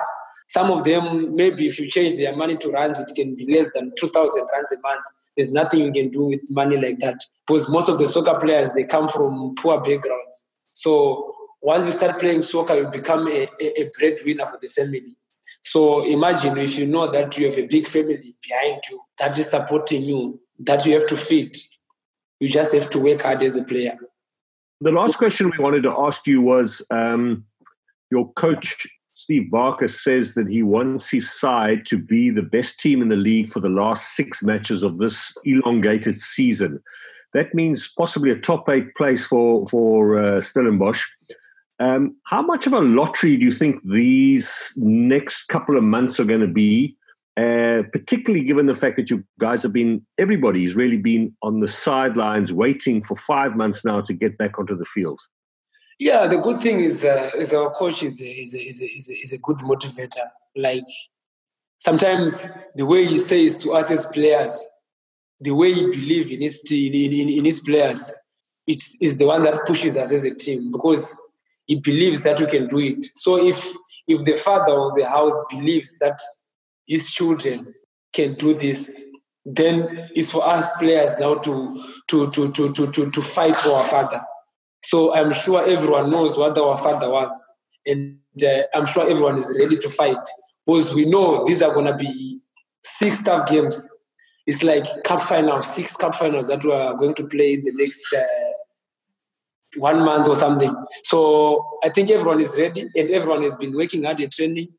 Some 0.48 0.70
of 0.70 0.84
them, 0.84 1.34
maybe 1.34 1.66
if 1.66 1.80
you 1.80 1.90
change 1.90 2.18
their 2.18 2.36
money 2.36 2.56
to 2.58 2.72
rands, 2.72 3.00
it 3.00 3.10
can 3.16 3.34
be 3.34 3.52
less 3.52 3.74
than 3.74 3.94
2,000 3.98 4.48
rands 4.54 4.72
a 4.72 4.80
month 4.82 5.02
there's 5.36 5.52
nothing 5.52 5.82
you 5.82 5.92
can 5.92 6.10
do 6.10 6.26
with 6.26 6.42
money 6.50 6.78
like 6.78 7.00
that. 7.00 7.20
Because 7.48 7.70
most 7.70 7.90
of 7.90 8.00
the 8.00 8.08
soccer 8.08 8.38
players 8.40 8.72
they 8.72 8.84
come 8.84 9.08
from 9.08 9.56
poor 9.56 9.80
backgrounds. 9.80 10.48
So 10.74 11.34
once 11.62 11.86
you 11.86 11.92
start 11.92 12.20
playing 12.20 12.42
soccer 12.42 12.76
you 12.76 12.88
become 12.88 13.28
a, 13.28 13.48
a, 13.62 13.82
a 13.82 13.92
breadwinner 13.98 14.46
for 14.46 14.60
the 14.62 14.68
family. 14.68 15.16
So 15.64 16.06
imagine 16.06 16.58
if 16.58 16.78
you 16.78 16.86
know 16.86 17.12
that 17.12 17.38
you 17.38 17.46
have 17.48 17.58
a 17.58 17.68
big 17.68 17.88
family 17.88 18.36
behind 18.48 18.82
you 18.90 19.02
that 19.18 19.38
is 19.38 19.50
supporting 19.50 20.04
you 20.04 20.40
that 20.60 20.86
you 20.86 20.94
have 20.94 21.08
to 21.08 21.18
feed. 21.18 21.56
You 22.40 22.50
just 22.50 22.74
have 22.74 22.90
to 22.92 23.00
work 23.00 23.24
hard 23.24 23.44
as 23.44 23.56
a 23.56 23.64
player. 23.64 23.98
The 24.82 24.92
last 24.92 25.18
question 25.18 25.52
we 25.52 25.62
wanted 25.62 25.84
to 25.84 25.92
ask 25.92 26.26
you 26.26 26.42
was 26.42 26.82
um, 26.90 27.44
your 28.12 28.32
coach 28.34 28.88
Steve 29.20 29.52
Barker 29.52 29.90
says 29.90 30.34
that 30.36 30.48
he 30.48 30.64
wants 30.64 31.12
his 31.12 31.30
side 31.30 31.86
to 31.88 31.98
be 31.98 32.30
the 32.30 32.42
best 32.42 32.80
team 32.80 33.02
in 33.02 33.10
the 33.10 33.18
league 33.18 33.50
for 33.50 33.60
the 33.60 33.68
last 33.68 34.16
six 34.16 34.42
matches 34.42 34.82
of 34.82 34.98
this 34.98 35.36
elongated 35.44 36.18
season. 36.18 36.82
That 37.34 37.54
means 37.54 37.94
possibly 37.98 38.32
a 38.32 38.40
top 38.40 38.70
eight 38.70 38.96
place 38.96 39.26
for 39.26 39.68
for 39.68 40.18
uh, 40.18 40.40
Stellenbosch. 40.40 41.06
Um, 41.82 42.16
how 42.28 42.42
much 42.42 42.66
of 42.66 42.72
a 42.72 42.80
lottery 42.80 43.36
do 43.36 43.44
you 43.44 43.52
think 43.52 43.82
these 43.84 44.72
next 44.78 45.48
couple 45.50 45.76
of 45.76 45.84
months 45.84 46.18
are 46.22 46.26
going 46.26 46.40
to 46.40 46.48
be? 46.48 46.96
Uh, 47.36 47.84
particularly 47.92 48.46
given 48.46 48.68
the 48.68 48.74
fact 48.74 48.96
that 48.96 49.10
you 49.10 49.22
guys 49.38 49.62
have 49.64 49.74
been, 49.74 50.06
everybody's 50.18 50.76
really 50.76 50.98
been 50.98 51.36
on 51.44 51.60
the 51.60 51.68
sidelines 51.68 52.54
waiting 52.54 53.02
for 53.02 53.16
five 53.16 53.58
months 53.58 53.84
now 53.84 54.00
to 54.00 54.14
get 54.14 54.38
back 54.38 54.58
onto 54.58 54.78
the 54.78 54.86
field. 54.86 55.20
Yeah, 56.00 56.28
the 56.28 56.38
good 56.38 56.62
thing 56.62 56.80
is, 56.80 57.04
uh, 57.04 57.30
is 57.36 57.54
our 57.54 57.72
coach 57.72 58.04
is 58.04 58.22
a, 58.22 58.26
is, 58.26 58.56
a, 58.56 58.60
is, 58.60 58.82
a, 58.82 58.86
is, 58.86 59.10
a, 59.10 59.14
is 59.14 59.34
a 59.34 59.38
good 59.38 59.58
motivator. 59.58 60.30
Like 60.56 60.88
sometimes 61.80 62.46
the 62.76 62.86
way 62.86 63.06
he 63.06 63.20
says 63.20 63.58
to 63.60 63.74
us 63.74 63.92
as 63.92 64.06
players, 64.06 64.66
the 65.42 65.52
way 65.52 65.74
he 65.74 65.86
believes 65.88 66.32
in 66.32 66.42
his 66.42 66.64
in, 66.72 66.94
in, 66.94 67.30
in 67.30 67.46
his 67.46 67.60
players, 67.60 68.12
it 68.66 68.78
is 68.78 68.98
is 69.02 69.18
the 69.18 69.26
one 69.26 69.44
that 69.44 69.66
pushes 69.66 69.98
us 69.98 70.14
as 70.14 70.24
a 70.24 70.34
team 70.34 70.72
because 70.72 71.20
he 71.66 71.76
believes 71.76 72.22
that 72.22 72.40
we 72.40 72.46
can 72.46 72.68
do 72.68 72.80
it. 72.80 73.06
So 73.16 73.46
if 73.46 73.62
if 74.08 74.24
the 74.24 74.34
father 74.34 74.74
of 74.74 74.96
the 74.96 75.08
house 75.08 75.34
believes 75.50 75.98
that 76.00 76.20
his 76.88 77.12
children 77.12 77.74
can 78.14 78.36
do 78.36 78.54
this, 78.54 78.92
then 79.46 80.10
it's 80.16 80.32
for 80.32 80.48
us 80.48 80.72
players 80.78 81.14
now 81.20 81.36
to 81.36 81.84
to 82.08 82.32
to 82.32 82.52
to 82.54 82.74
to 82.74 82.92
to, 82.92 83.12
to 83.12 83.22
fight 83.22 83.56
for 83.58 83.72
our 83.72 83.86
father. 83.86 84.22
So 84.90 85.14
I'm 85.14 85.34
sure 85.34 85.64
everyone 85.64 86.10
knows 86.10 86.36
what 86.36 86.58
our 86.58 86.76
father 86.76 87.12
wants, 87.12 87.40
and 87.86 88.18
uh, 88.44 88.64
I'm 88.74 88.88
sure 88.88 89.08
everyone 89.08 89.38
is 89.38 89.56
ready 89.60 89.78
to 89.78 89.88
fight 89.88 90.26
because 90.66 90.96
we 90.96 91.06
know 91.06 91.46
these 91.46 91.62
are 91.62 91.72
gonna 91.76 91.96
be 91.96 92.40
six 92.84 93.24
tough 93.24 93.48
games. 93.48 93.88
It's 94.48 94.64
like 94.64 94.88
cup 95.04 95.22
finals, 95.22 95.72
six 95.76 95.96
cup 95.96 96.16
finals 96.16 96.48
that 96.48 96.64
we 96.64 96.72
are 96.72 96.96
going 96.96 97.14
to 97.14 97.28
play 97.28 97.54
in 97.54 97.62
the 97.64 97.72
next 97.76 98.02
uh, 98.18 98.24
one 99.78 100.04
month 100.04 100.28
or 100.28 100.36
something. 100.36 100.76
So 101.04 101.64
I 101.84 101.90
think 101.90 102.10
everyone 102.10 102.42
is 102.42 102.58
ready, 102.58 102.90
and 102.96 103.12
everyone 103.12 103.44
has 103.44 103.56
been 103.58 103.76
working 103.76 104.06
hard 104.06 104.20
in 104.20 104.32
training, 104.32 104.70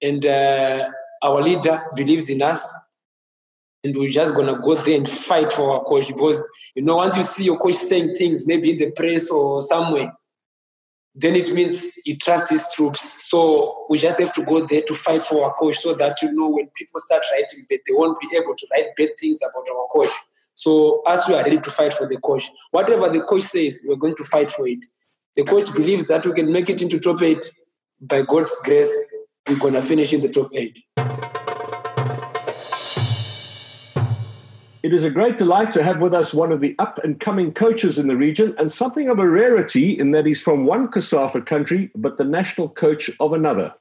and 0.00 0.24
uh, 0.24 0.88
our 1.24 1.42
leader 1.42 1.82
believes 1.96 2.30
in 2.30 2.42
us 2.42 2.64
and 3.88 3.96
we're 3.96 4.10
just 4.10 4.34
gonna 4.34 4.58
go 4.58 4.74
there 4.74 4.96
and 4.96 5.08
fight 5.08 5.52
for 5.52 5.72
our 5.72 5.84
coach 5.84 6.08
because 6.08 6.46
you 6.74 6.82
know 6.82 6.96
once 6.96 7.16
you 7.16 7.22
see 7.22 7.44
your 7.44 7.58
coach 7.58 7.74
saying 7.74 8.14
things 8.14 8.46
maybe 8.46 8.72
in 8.72 8.78
the 8.78 8.90
press 8.90 9.30
or 9.30 9.62
somewhere 9.62 10.12
then 11.14 11.34
it 11.34 11.52
means 11.52 11.90
he 12.04 12.14
trusts 12.14 12.50
his 12.50 12.64
troops. 12.72 13.26
So 13.28 13.86
we 13.90 13.98
just 13.98 14.20
have 14.20 14.32
to 14.34 14.44
go 14.44 14.64
there 14.64 14.82
to 14.82 14.94
fight 14.94 15.22
for 15.22 15.44
our 15.44 15.52
coach 15.54 15.78
so 15.78 15.92
that 15.94 16.22
you 16.22 16.30
know 16.32 16.48
when 16.48 16.68
people 16.76 17.00
start 17.00 17.24
writing 17.32 17.66
bad 17.68 17.80
they 17.88 17.92
won't 17.92 18.20
be 18.20 18.28
able 18.36 18.54
to 18.54 18.66
write 18.72 18.94
bad 18.96 19.08
things 19.20 19.40
about 19.42 19.68
our 19.68 19.86
coach. 19.90 20.12
So 20.54 21.02
as 21.08 21.26
we 21.26 21.34
are 21.34 21.42
ready 21.42 21.58
to 21.58 21.70
fight 21.70 21.92
for 21.92 22.06
the 22.06 22.18
coach. 22.18 22.48
Whatever 22.70 23.10
the 23.10 23.20
coach 23.22 23.42
says 23.42 23.84
we're 23.88 23.96
going 23.96 24.14
to 24.14 24.24
fight 24.24 24.48
for 24.48 24.68
it. 24.68 24.84
The 25.34 25.42
coach 25.42 25.72
believes 25.72 26.06
that 26.06 26.24
we 26.24 26.32
can 26.32 26.52
make 26.52 26.70
it 26.70 26.82
into 26.82 27.00
top 27.00 27.20
eight. 27.22 27.44
By 28.00 28.22
god's 28.22 28.56
grace 28.62 28.94
we're 29.60 29.70
to 29.70 29.82
finish 29.82 30.12
in 30.12 30.20
the 30.20 30.28
top 30.28 30.50
eight 30.54 30.78
It 34.84 34.94
is 34.94 35.02
a 35.02 35.10
great 35.10 35.38
delight 35.38 35.72
to 35.72 35.82
have 35.82 36.00
with 36.00 36.14
us 36.14 36.32
one 36.32 36.52
of 36.52 36.60
the 36.60 36.76
up 36.78 37.00
and 37.02 37.18
coming 37.18 37.52
coaches 37.52 37.98
in 37.98 38.06
the 38.06 38.16
region 38.16 38.54
and 38.58 38.70
something 38.70 39.08
of 39.08 39.18
a 39.18 39.28
rarity 39.28 39.98
in 39.98 40.12
that 40.12 40.24
he's 40.24 40.40
from 40.40 40.66
one 40.66 40.86
COSAFA 40.86 41.44
country, 41.44 41.90
but 41.96 42.16
the 42.16 42.22
national 42.22 42.68
coach 42.68 43.10
of 43.18 43.32
another. 43.32 43.74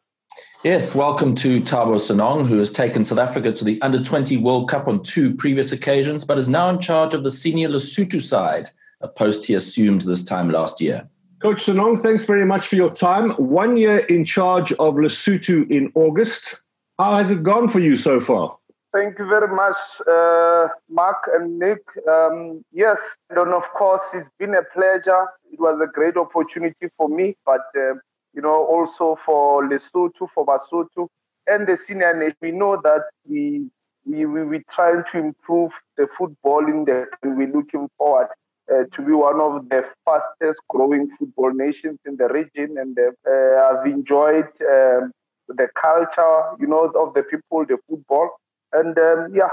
Yes, 0.64 0.96
welcome 0.96 1.36
to 1.36 1.62
Thabo 1.62 1.98
Senong, 1.98 2.48
who 2.48 2.58
has 2.58 2.72
taken 2.72 3.04
South 3.04 3.20
Africa 3.20 3.52
to 3.52 3.64
the 3.64 3.80
Under 3.84 4.04
20 4.04 4.38
World 4.38 4.72
Cup 4.72 4.88
on 4.88 5.04
two 5.04 5.36
previous 5.36 5.72
occasions, 5.72 6.26
but 6.26 6.40
is 6.40 6.50
now 6.50 6.68
in 6.68 6.80
charge 6.80 7.14
of 7.14 7.24
the 7.24 7.30
senior 7.30 7.70
Lesotho 7.70 8.20
side, 8.20 8.72
a 9.02 9.08
post 9.08 9.46
he 9.46 9.54
assumed 9.54 10.02
this 10.02 10.24
time 10.24 10.50
last 10.50 10.82
year. 10.82 11.08
Coach 11.44 11.64
Senong, 11.64 12.02
thanks 12.02 12.26
very 12.26 12.46
much 12.46 12.66
for 12.66 12.76
your 12.76 12.90
time. 12.90 13.34
One 13.34 13.78
year 13.78 14.00
in 14.08 14.26
charge 14.26 14.72
of 14.74 14.96
Lesotho 14.96 15.70
in 15.70 15.92
August. 15.94 16.56
How 16.98 17.18
has 17.18 17.30
it 17.30 17.44
gone 17.44 17.68
for 17.68 17.80
you 17.80 17.96
so 17.96 18.20
far? 18.20 18.57
Thank 18.94 19.20
you 19.20 19.28
very 19.28 19.48
much, 19.54 19.78
uh, 20.08 20.68
Mark 20.90 21.30
and 21.34 21.60
Nick. 21.60 21.82
Um, 22.08 22.64
yes, 22.72 23.00
and 23.30 23.38
of 23.54 23.64
course, 23.78 24.02
it's 24.14 24.30
been 24.40 24.56
a 24.56 24.64
pleasure. 24.74 25.28
It 25.52 25.60
was 25.60 25.80
a 25.82 25.88
great 25.88 26.16
opportunity 26.18 26.88
for 26.98 27.10
me, 27.10 27.36
but 27.46 27.62
uh, 27.76 27.94
you 28.34 28.42
know, 28.42 28.66
also 28.66 29.18
for 29.26 29.68
Lesotho, 29.68 30.28
for 30.34 30.46
Basotho, 30.46 31.08
and 31.48 31.68
the 31.68 31.76
senior 31.78 32.14
nation. 32.18 32.38
We 32.42 32.52
know 32.52 32.80
that 32.84 33.04
we 33.30 33.70
we 34.06 34.26
we 34.26 34.44
we 34.46 34.64
trying 34.72 35.04
to 35.12 35.18
improve 35.20 35.72
the 35.98 36.08
football 36.18 36.66
in 36.66 36.86
the, 36.86 37.08
and 37.24 37.38
we're 37.38 37.52
looking 37.54 37.90
forward 37.98 38.30
uh, 38.72 38.84
to 38.92 39.02
be 39.02 39.12
one 39.12 39.40
of 39.42 39.68
the 39.70 39.84
fastest 40.06 40.62
growing 40.70 41.10
football 41.20 41.52
nations 41.54 42.00
in 42.06 42.16
the 42.18 42.30
region. 42.30 42.78
And 42.78 42.98
uh, 42.98 43.32
I've 43.68 43.86
enjoyed 43.86 44.48
um, 44.62 45.12
the 45.50 45.68
culture, 45.80 46.42
you 46.60 46.68
know, 46.68 46.86
of 46.96 47.14
the 47.14 47.24
people, 47.24 47.66
the 47.66 47.78
football. 47.90 48.30
And 48.74 48.98
um, 48.98 49.34
yeah, 49.34 49.50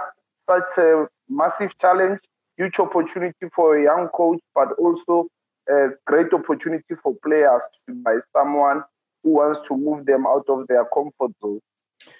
such 0.46 0.78
a 0.78 1.06
massive 1.28 1.70
challenge, 1.78 2.20
huge 2.56 2.78
opportunity 2.78 3.46
for 3.54 3.76
a 3.76 3.82
young 3.82 4.08
coach, 4.08 4.40
but 4.54 4.72
also 4.78 5.28
a 5.68 5.88
great 6.06 6.32
opportunity 6.32 6.94
for 7.02 7.14
players 7.24 7.62
to 7.86 7.94
by 7.94 8.18
someone 8.32 8.82
who 9.22 9.30
wants 9.30 9.60
to 9.68 9.76
move 9.76 10.06
them 10.06 10.26
out 10.26 10.44
of 10.48 10.66
their 10.68 10.84
comfort 10.92 11.32
zone. 11.40 11.60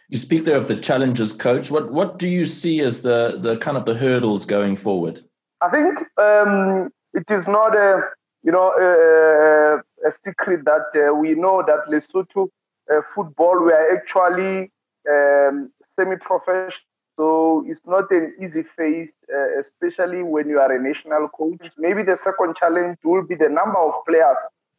You 0.08 0.16
speak 0.16 0.44
there 0.44 0.56
of 0.56 0.68
the 0.68 0.76
challenges, 0.76 1.32
coach. 1.32 1.70
What 1.70 1.92
what 1.92 2.18
do 2.18 2.28
you 2.28 2.46
see 2.46 2.80
as 2.80 3.02
the 3.02 3.38
the 3.40 3.56
kind 3.58 3.76
of 3.76 3.84
the 3.84 3.94
hurdles 3.94 4.46
going 4.46 4.76
forward? 4.76 5.20
I 5.60 5.70
think 5.70 5.98
um, 6.18 6.90
it 7.12 7.24
is 7.30 7.46
not 7.46 7.76
a 7.76 8.00
you 8.42 8.52
know 8.52 8.72
a, 8.72 10.08
a 10.08 10.12
secret 10.24 10.64
that 10.64 10.86
uh, 10.94 11.14
we 11.14 11.34
know 11.34 11.62
that 11.66 11.86
Lesotho 11.88 12.48
uh, 12.90 13.00
football 13.14 13.64
we 13.64 13.72
are 13.72 13.96
actually 13.96 14.70
um, 15.08 15.70
semi-professional. 15.98 16.72
So 17.16 17.64
it's 17.68 17.80
not 17.86 18.10
an 18.10 18.34
easy 18.42 18.64
phase, 18.76 19.12
uh, 19.32 19.60
especially 19.60 20.22
when 20.22 20.48
you 20.48 20.58
are 20.58 20.72
a 20.72 20.82
national 20.82 21.28
coach. 21.28 21.60
Maybe 21.78 22.02
the 22.02 22.16
second 22.16 22.56
challenge 22.56 22.98
will 23.04 23.24
be 23.24 23.36
the 23.36 23.48
number 23.48 23.78
of 23.78 23.94
players 24.06 24.38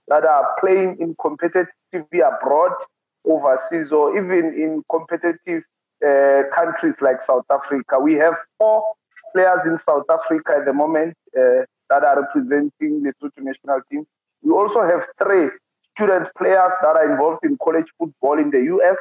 that 0.09 0.25
are 0.25 0.55
playing 0.59 0.97
in 0.99 1.15
competitive 1.21 1.73
abroad, 1.93 2.73
overseas, 3.25 3.91
or 3.91 4.17
even 4.17 4.53
in 4.53 4.83
competitive 4.91 5.63
uh, 6.05 6.43
countries 6.53 6.95
like 7.01 7.21
South 7.21 7.45
Africa. 7.49 7.99
We 7.99 8.15
have 8.15 8.33
four 8.57 8.83
players 9.33 9.65
in 9.65 9.79
South 9.79 10.05
Africa 10.09 10.55
at 10.59 10.65
the 10.65 10.73
moment 10.73 11.15
uh, 11.37 11.63
that 11.89 12.03
are 12.03 12.21
representing 12.21 13.03
the 13.03 13.13
Lesotho 13.21 13.39
national 13.39 13.79
team. 13.89 14.05
We 14.41 14.51
also 14.51 14.81
have 14.83 15.05
three 15.21 15.49
student 15.95 16.27
players 16.37 16.73
that 16.81 16.95
are 16.95 17.09
involved 17.09 17.45
in 17.45 17.57
college 17.63 17.87
football 17.97 18.37
in 18.37 18.51
the 18.51 18.63
US. 18.75 18.97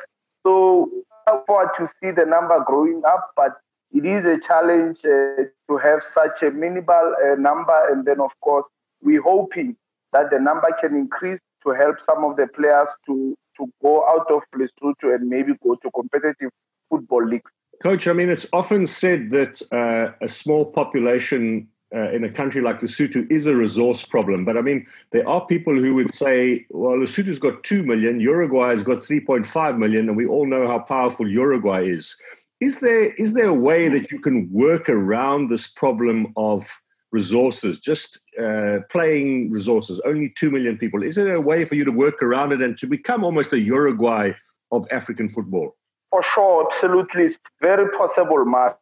So 0.47 0.90
forward 1.26 1.71
to 1.78 1.88
see 2.00 2.11
the 2.11 2.25
number 2.25 2.62
growing 2.66 3.02
up, 3.07 3.31
but 3.37 3.52
it 3.93 4.04
is 4.04 4.25
a 4.25 4.38
challenge 4.40 4.99
uh, 5.04 5.45
to 5.69 5.78
have 5.78 6.02
such 6.02 6.43
a 6.43 6.50
minimal 6.50 7.14
uh, 7.25 7.35
number. 7.37 7.78
And 7.90 8.04
then, 8.04 8.21
of 8.21 8.33
course, 8.40 8.66
we're 9.02 9.23
hoping 9.23 9.76
that 10.12 10.31
the 10.31 10.38
number 10.38 10.69
can 10.81 10.95
increase 10.97 11.40
to 11.64 11.71
help 11.71 12.02
some 12.02 12.25
of 12.25 12.37
the 12.37 12.47
players 12.49 12.88
to, 13.07 13.37
to 13.59 13.66
go 13.83 14.07
out 14.09 14.31
of 14.31 14.43
Lesotho 14.54 15.14
and 15.14 15.28
maybe 15.28 15.52
go 15.62 15.76
to 15.76 15.90
competitive 15.95 16.50
football 16.90 17.26
leagues. 17.26 17.50
Coach, 17.83 18.07
I 18.07 18.12
mean, 18.12 18.31
it's 18.31 18.47
often 18.52 18.87
said 18.87 19.31
that 19.31 19.61
uh, 19.73 20.12
a 20.21 20.28
small 20.28 20.64
population 20.64 21.69
uh, 21.95 22.11
in 22.11 22.25
a 22.25 22.31
country 22.31 22.61
like 22.61 22.81
Lesotho 22.81 23.31
is 23.31 23.47
a 23.47 23.55
resource 23.55 24.05
problem. 24.05 24.45
But 24.45 24.57
I 24.57 24.62
mean, 24.62 24.87
there 25.12 25.29
are 25.29 25.45
people 25.47 25.75
who 25.75 25.95
would 25.95 26.14
say, 26.14 26.67
well, 26.71 26.97
Lesotho's 26.97 27.38
got 27.38 27.62
2 27.64 27.85
million, 27.85 28.21
Uruguay 28.21 28.71
has 28.71 28.83
got 28.83 28.99
3.5 28.99 29.79
million, 29.79 30.09
and 30.09 30.17
we 30.17 30.26
all 30.26 30.47
know 30.47 30.67
how 30.67 30.79
powerful 30.81 31.29
Uruguay 31.29 31.85
is. 31.85 32.17
Is 32.61 32.81
there, 32.81 33.12
is 33.14 33.35
there 33.35 33.49
a 33.49 33.55
way 33.55 33.88
that 33.88 34.11
you 34.11 34.19
can 34.19 34.49
work 34.50 34.88
around 34.88 35.49
this 35.49 35.67
problem 35.67 36.33
of 36.37 36.67
resources, 37.12 37.79
just 37.79 38.19
uh, 38.43 38.79
playing 38.91 39.50
resources, 39.50 40.00
only 40.05 40.33
2 40.37 40.50
million 40.50 40.76
people? 40.76 41.03
Is 41.03 41.14
there 41.14 41.35
a 41.35 41.41
way 41.41 41.64
for 41.64 41.75
you 41.75 41.85
to 41.85 41.93
work 41.93 42.23
around 42.23 42.53
it 42.53 42.61
and 42.61 42.76
to 42.79 42.87
become 42.87 43.23
almost 43.25 43.53
a 43.53 43.59
Uruguay 43.59 44.33
of 44.73 44.87
African 44.91 45.29
football? 45.29 45.76
For 46.11 46.23
sure, 46.35 46.67
absolutely. 46.67 47.25
It's 47.25 47.38
very 47.61 47.88
possible, 47.97 48.45
Mark. 48.45 48.79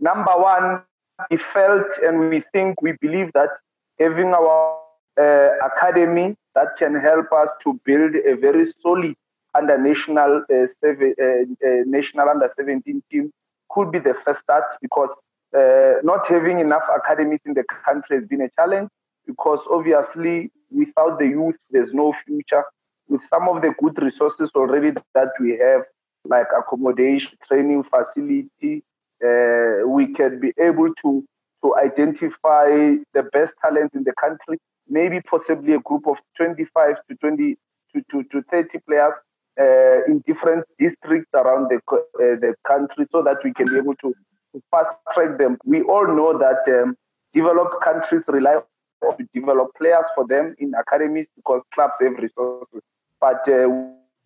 Number 0.00 0.32
one, 0.32 0.82
we 1.30 1.36
felt 1.36 1.86
and 2.02 2.30
we 2.30 2.42
think, 2.52 2.80
we 2.82 2.92
believe 3.00 3.32
that 3.34 3.50
having 3.98 4.34
our 4.34 4.78
uh, 5.20 5.48
academy 5.64 6.36
that 6.54 6.68
can 6.78 6.94
help 6.94 7.32
us 7.32 7.50
to 7.62 7.80
build 7.84 8.14
a 8.14 8.34
very 8.36 8.70
solid 8.80 9.14
under 9.54 9.76
national 9.76 10.44
uh, 10.50 10.66
seven, 10.80 11.14
uh, 11.20 11.66
uh 11.66 11.82
national 11.86 12.28
under 12.28 12.50
17 12.56 13.02
team 13.10 13.30
could 13.70 13.90
be 13.90 13.98
the 13.98 14.14
first 14.24 14.40
start 14.40 14.64
because 14.80 15.10
uh, 15.56 15.94
not 16.02 16.26
having 16.26 16.60
enough 16.60 16.82
academies 16.96 17.40
in 17.44 17.52
the 17.54 17.64
country 17.84 18.16
has 18.16 18.26
been 18.26 18.40
a 18.40 18.50
challenge 18.50 18.88
because 19.26 19.60
obviously 19.70 20.50
without 20.70 21.18
the 21.18 21.26
youth 21.26 21.56
there's 21.70 21.92
no 21.92 22.14
future. 22.24 22.64
With 23.08 23.24
some 23.24 23.48
of 23.48 23.60
the 23.60 23.74
good 23.82 24.00
resources 24.00 24.50
already 24.54 24.92
that 25.14 25.28
we 25.38 25.58
have 25.58 25.82
like 26.24 26.46
accommodation 26.56 27.36
training 27.46 27.84
facility 27.84 28.82
uh, 29.24 29.86
we 29.88 30.12
can 30.12 30.40
be 30.40 30.52
able 30.58 30.92
to 31.02 31.24
to 31.62 31.76
identify 31.76 32.96
the 33.14 33.22
best 33.32 33.54
talent 33.62 33.92
in 33.94 34.04
the 34.04 34.12
country, 34.20 34.58
maybe 34.88 35.20
possibly 35.20 35.74
a 35.74 35.78
group 35.80 36.06
of 36.06 36.16
25 36.36 36.96
to 37.08 37.16
20 37.16 37.56
to, 37.94 38.02
to, 38.10 38.24
to 38.30 38.42
30 38.50 38.78
players 38.80 39.14
uh, 39.60 40.04
in 40.06 40.22
different 40.26 40.64
districts 40.78 41.30
around 41.34 41.70
the, 41.70 41.76
uh, 41.92 41.98
the 42.40 42.54
country 42.66 43.06
so 43.12 43.22
that 43.22 43.36
we 43.44 43.52
can 43.52 43.68
be 43.68 43.76
able 43.76 43.94
to, 43.96 44.14
to 44.52 44.62
fast 44.70 44.90
track 45.14 45.38
them. 45.38 45.58
We 45.64 45.82
all 45.82 46.06
know 46.06 46.36
that 46.38 46.82
um, 46.82 46.96
developed 47.32 47.76
countries 47.82 48.24
rely 48.28 48.56
on 48.56 49.16
to 49.18 49.26
develop 49.34 49.70
players 49.76 50.06
for 50.14 50.26
them 50.26 50.54
in 50.58 50.72
academies 50.74 51.26
because 51.36 51.62
clubs 51.74 51.94
have 52.00 52.14
resources. 52.14 52.82
But 53.20 53.46
uh, 53.48 53.68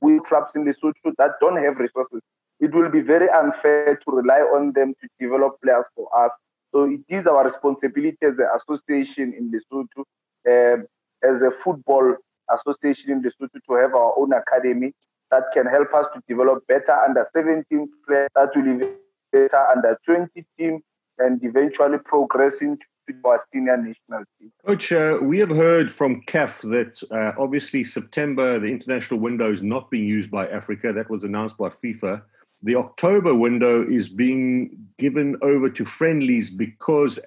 we 0.00 0.20
clubs 0.20 0.52
in 0.54 0.64
Lesotho 0.64 1.12
that 1.18 1.32
don't 1.40 1.62
have 1.62 1.76
resources, 1.76 2.20
it 2.60 2.74
will 2.74 2.90
be 2.90 3.00
very 3.00 3.28
unfair 3.30 3.96
to 3.96 4.16
rely 4.16 4.40
on 4.40 4.72
them 4.72 4.94
to 5.00 5.08
develop 5.20 5.60
players 5.62 5.84
for 5.94 6.08
us. 6.16 6.32
So 6.72 6.84
it 6.84 7.00
is 7.08 7.26
our 7.26 7.44
responsibility 7.44 8.18
as 8.22 8.38
an 8.38 8.48
association 8.56 9.34
in 9.34 9.52
Lesotho, 9.52 10.04
uh, 10.48 10.82
as 11.26 11.42
a 11.42 11.50
football 11.62 12.16
association 12.52 13.10
in 13.10 13.22
Lesotho, 13.22 13.60
to 13.68 13.74
have 13.74 13.94
our 13.94 14.14
own 14.18 14.32
academy 14.32 14.92
that 15.30 15.44
can 15.52 15.66
help 15.66 15.92
us 15.94 16.06
to 16.14 16.22
develop 16.28 16.66
better 16.66 16.92
under 16.92 17.26
17 17.32 17.88
players 18.06 18.28
that 18.34 18.50
will 18.54 18.78
be 18.78 18.86
better 19.32 19.66
under 19.74 19.98
20 20.04 20.30
team 20.58 20.80
and 21.18 21.42
eventually 21.42 21.98
progressing 22.04 22.78
to 23.08 23.14
our 23.24 23.40
senior 23.52 23.76
national 23.76 24.24
team. 24.38 24.52
Coach, 24.66 24.92
uh, 24.92 25.18
we 25.22 25.38
have 25.38 25.50
heard 25.50 25.90
from 25.90 26.22
CAF 26.22 26.62
that 26.62 27.02
uh, 27.10 27.40
obviously 27.40 27.84
September, 27.84 28.58
the 28.58 28.66
international 28.66 29.20
window 29.20 29.50
is 29.50 29.62
not 29.62 29.90
being 29.90 30.04
used 30.04 30.30
by 30.30 30.48
Africa. 30.48 30.92
That 30.92 31.08
was 31.08 31.24
announced 31.24 31.56
by 31.56 31.68
FIFA. 31.68 32.22
The 32.62 32.76
October 32.76 33.34
window 33.34 33.86
is 33.86 34.08
being 34.08 34.70
given 34.98 35.36
over 35.42 35.68
to 35.70 35.84
friendlies 35.84 36.50
because 36.50 37.18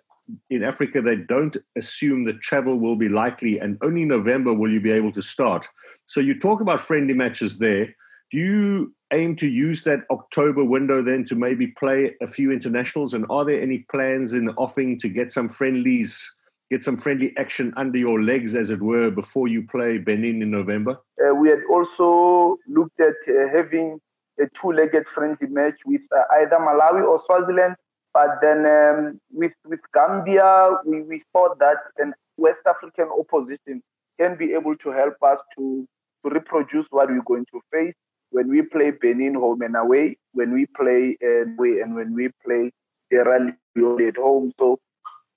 in 0.50 0.64
Africa 0.64 1.02
they 1.02 1.16
don't 1.16 1.56
assume 1.76 2.24
that 2.26 2.42
travel 2.42 2.80
will 2.80 2.96
be 2.96 3.10
likely, 3.10 3.60
and 3.60 3.78
only 3.82 4.06
November 4.06 4.54
will 4.54 4.72
you 4.72 4.82
be 4.82 4.92
able 4.92 5.12
to 5.14 5.22
start. 5.22 5.68
So 6.08 6.20
you 6.20 6.40
talk 6.40 6.62
about 6.62 6.80
friendly 6.80 7.14
matches 7.14 7.58
there. 7.58 7.88
Do 8.32 8.38
you 8.38 8.94
aim 9.12 9.36
to 9.38 9.48
use 9.48 9.84
that 9.84 10.02
October 10.12 10.64
window 10.64 11.02
then 11.02 11.26
to 11.26 11.36
maybe 11.36 11.68
play 11.68 12.16
a 12.22 12.28
few 12.28 12.52
internationals? 12.52 13.14
And 13.14 13.26
are 13.30 13.44
there 13.44 13.62
any 13.62 13.80
plans 13.92 14.34
in 14.34 14.46
the 14.46 14.54
offing 14.54 15.00
to 15.00 15.10
get 15.10 15.32
some 15.32 15.50
friendlies, 15.50 16.32
get 16.70 16.84
some 16.84 16.96
friendly 16.98 17.36
action 17.38 17.74
under 17.76 17.98
your 17.98 18.22
legs, 18.22 18.56
as 18.56 18.70
it 18.70 18.82
were, 18.82 19.10
before 19.10 19.48
you 19.48 19.66
play 19.66 19.98
Benin 19.98 20.44
in 20.44 20.52
November? 20.52 21.00
Uh, 21.20 21.34
we 21.34 21.50
had 21.50 21.62
also 21.72 22.58
looked 22.68 23.00
at 23.00 23.16
uh, 23.28 23.50
having 23.52 24.00
a 24.40 24.48
two-legged 24.60 25.06
friendly 25.14 25.48
match 25.48 25.80
with 25.86 26.02
uh, 26.16 26.24
either 26.40 26.58
Malawi 26.58 27.06
or 27.06 27.22
Swaziland. 27.26 27.76
But 28.14 28.40
then 28.42 28.66
um, 28.66 29.20
with 29.32 29.54
with 29.66 29.82
Gambia, 29.94 30.78
we, 30.86 31.02
we 31.04 31.24
thought 31.32 31.60
that 31.60 31.78
an 31.98 32.14
West 32.38 32.62
African 32.68 33.10
opposition 33.18 33.84
can 34.20 34.36
be 34.36 34.54
able 34.54 34.76
to 34.78 34.92
help 34.92 35.16
us 35.22 35.40
to, 35.58 35.88
to 36.24 36.30
reproduce 36.30 36.88
what 36.90 37.10
we're 37.10 37.22
going 37.24 37.46
to 37.52 37.62
face 37.72 37.94
when 38.32 38.50
we 38.50 38.62
play 38.62 38.92
Benin 38.92 39.34
home 39.34 39.62
and 39.62 39.76
away, 39.76 40.18
when 40.34 40.54
we 40.54 40.66
play 40.76 41.18
away, 41.22 41.82
and 41.82 41.96
when 41.96 42.14
we 42.14 42.30
play 42.46 42.72
Sierra 43.10 43.56
Leone 43.76 44.08
at 44.08 44.18
home. 44.18 44.52
So, 44.60 44.80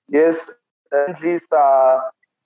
yes, 0.09 0.49
least 1.21 1.51
uh, 1.51 1.99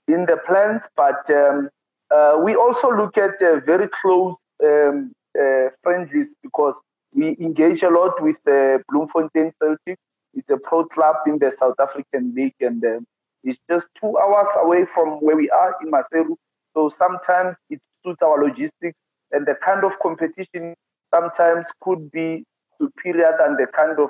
in 0.08 0.26
the 0.26 0.38
plans, 0.46 0.84
but 0.96 1.30
um, 1.30 1.70
uh, 2.12 2.40
we 2.42 2.56
also 2.56 2.90
look 2.92 3.18
at 3.18 3.42
uh, 3.42 3.60
very 3.66 3.90
close 4.02 4.36
um, 4.64 5.12
uh, 5.40 5.70
friendlies 5.84 6.36
because 6.42 6.76
we 7.14 7.38
engage 7.40 7.84
a 7.84 7.90
lot 7.90 8.22
with 8.22 8.38
uh, 8.48 8.80
Bloemfontein 8.90 9.54
Celtic. 9.62 9.98
It's 10.34 10.50
a 10.50 10.58
pro 10.58 10.86
club 10.86 11.16
in 11.26 11.40
the 11.40 11.52
South 11.58 11.76
African 11.80 12.34
League, 12.36 12.56
and 12.60 12.84
uh, 12.84 13.00
it's 13.44 13.60
just 13.70 13.88
two 14.00 14.18
hours 14.18 14.48
away 14.58 14.86
from 14.94 15.20
where 15.20 15.36
we 15.36 15.50
are 15.50 15.76
in 15.82 15.92
Maseru. 15.92 16.36
So 16.74 16.90
sometimes 16.90 17.56
it 17.70 17.80
suits 18.06 18.22
our 18.22 18.44
logistics 18.44 18.98
and 19.32 19.46
the 19.46 19.56
kind 19.56 19.84
of 19.84 19.92
competition 20.02 20.76
sometimes 21.14 21.66
could 21.82 22.12
be 22.12 22.44
superior 22.80 23.36
than 23.40 23.56
the 23.56 23.68
kind 23.76 24.00
of 24.00 24.10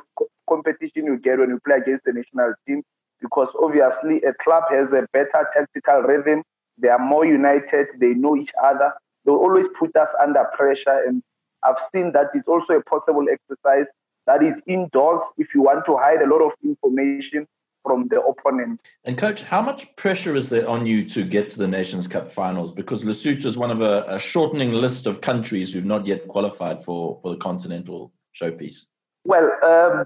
competition 0.50 1.06
you 1.06 1.18
get 1.18 1.40
when 1.40 1.50
you 1.50 1.60
play 1.66 1.78
against 1.78 2.04
the 2.06 2.14
national 2.14 2.54
team 2.68 2.84
because 3.22 3.50
obviously 3.62 4.22
a 4.24 4.34
club 4.44 4.64
has 4.70 4.94
a 4.94 5.08
better 5.14 5.48
tactical 5.54 6.02
rhythm 6.02 6.44
they 6.78 6.90
are 6.90 7.00
more 7.00 7.26
united 7.26 7.88
they 8.00 8.14
know 8.14 8.36
each 8.36 8.52
other 8.62 8.92
they 9.28 9.32
always 9.32 9.68
put 9.80 9.96
us 9.96 10.10
under 10.22 10.44
pressure 10.56 11.04
and 11.08 11.22
i've 11.64 11.80
seen 11.94 12.12
that 12.14 12.28
it's 12.34 12.48
also 12.48 12.74
a 12.74 12.84
possible 12.84 13.26
exercise 13.32 13.88
that 14.26 14.42
is 14.42 14.60
indoors 14.68 15.22
if 15.38 15.54
you 15.54 15.62
want 15.62 15.86
to 15.86 15.96
hide 15.98 16.22
a 16.22 16.28
lot 16.28 16.42
of 16.42 16.52
information 16.64 17.48
from 17.88 18.08
the 18.10 18.22
opponent. 18.22 18.82
And 19.06 19.18
coach, 19.18 19.42
how 19.42 19.62
much 19.62 19.96
pressure 19.96 20.36
is 20.36 20.50
there 20.50 20.68
on 20.68 20.86
you 20.86 21.06
to 21.10 21.24
get 21.24 21.48
to 21.50 21.58
the 21.58 21.68
Nations 21.68 22.08
Cup 22.08 22.30
finals? 22.30 22.72
Because 22.72 23.06
Lesotho 23.06 23.46
is 23.46 23.58
one 23.58 23.72
of 23.72 23.82
a, 23.82 24.04
a 24.10 24.20
shortening 24.20 24.74
list 24.74 25.08
of 25.08 25.22
countries 25.22 25.74
who've 25.74 25.86
not 25.86 26.06
yet 26.06 26.28
qualified 26.28 26.82
for, 26.82 27.18
for 27.22 27.32
the 27.32 27.38
continental 27.38 28.12
showpiece. 28.36 28.88
Well, 29.24 29.50
um, 29.64 30.06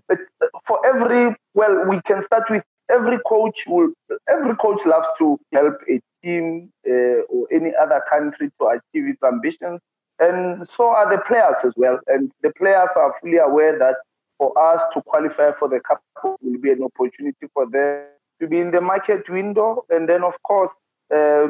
for 0.67 0.85
every 0.85 1.35
well, 1.53 1.85
we 1.87 1.99
can 2.03 2.21
start 2.21 2.43
with 2.49 2.63
every 2.91 3.19
coach 3.27 3.63
will 3.67 3.93
every 4.29 4.55
coach 4.55 4.85
loves 4.85 5.07
to 5.19 5.39
help 5.53 5.75
a 5.89 5.99
team 6.23 6.71
uh, 6.87 7.23
or 7.29 7.47
any 7.51 7.71
other 7.81 8.01
country 8.09 8.51
to 8.59 8.67
achieve 8.67 9.09
its 9.09 9.23
ambitions, 9.23 9.79
and 10.19 10.67
so 10.69 10.89
are 10.89 11.09
the 11.09 11.21
players 11.23 11.57
as 11.63 11.73
well. 11.75 11.99
And 12.07 12.31
the 12.43 12.51
players 12.51 12.89
are 12.95 13.15
fully 13.21 13.37
aware 13.37 13.77
that 13.79 13.95
for 14.41 14.57
us 14.57 14.81
to 14.93 15.01
qualify 15.03 15.51
for 15.59 15.69
the 15.69 15.79
cup 15.79 16.01
will 16.41 16.59
be 16.59 16.71
an 16.71 16.83
opportunity 16.83 17.47
for 17.53 17.69
them 17.69 18.05
to 18.39 18.47
be 18.47 18.59
in 18.59 18.71
the 18.71 18.81
market 18.81 19.29
window 19.29 19.85
and 19.91 20.09
then 20.09 20.23
of 20.23 20.33
course 20.41 20.71
uh, 21.15 21.45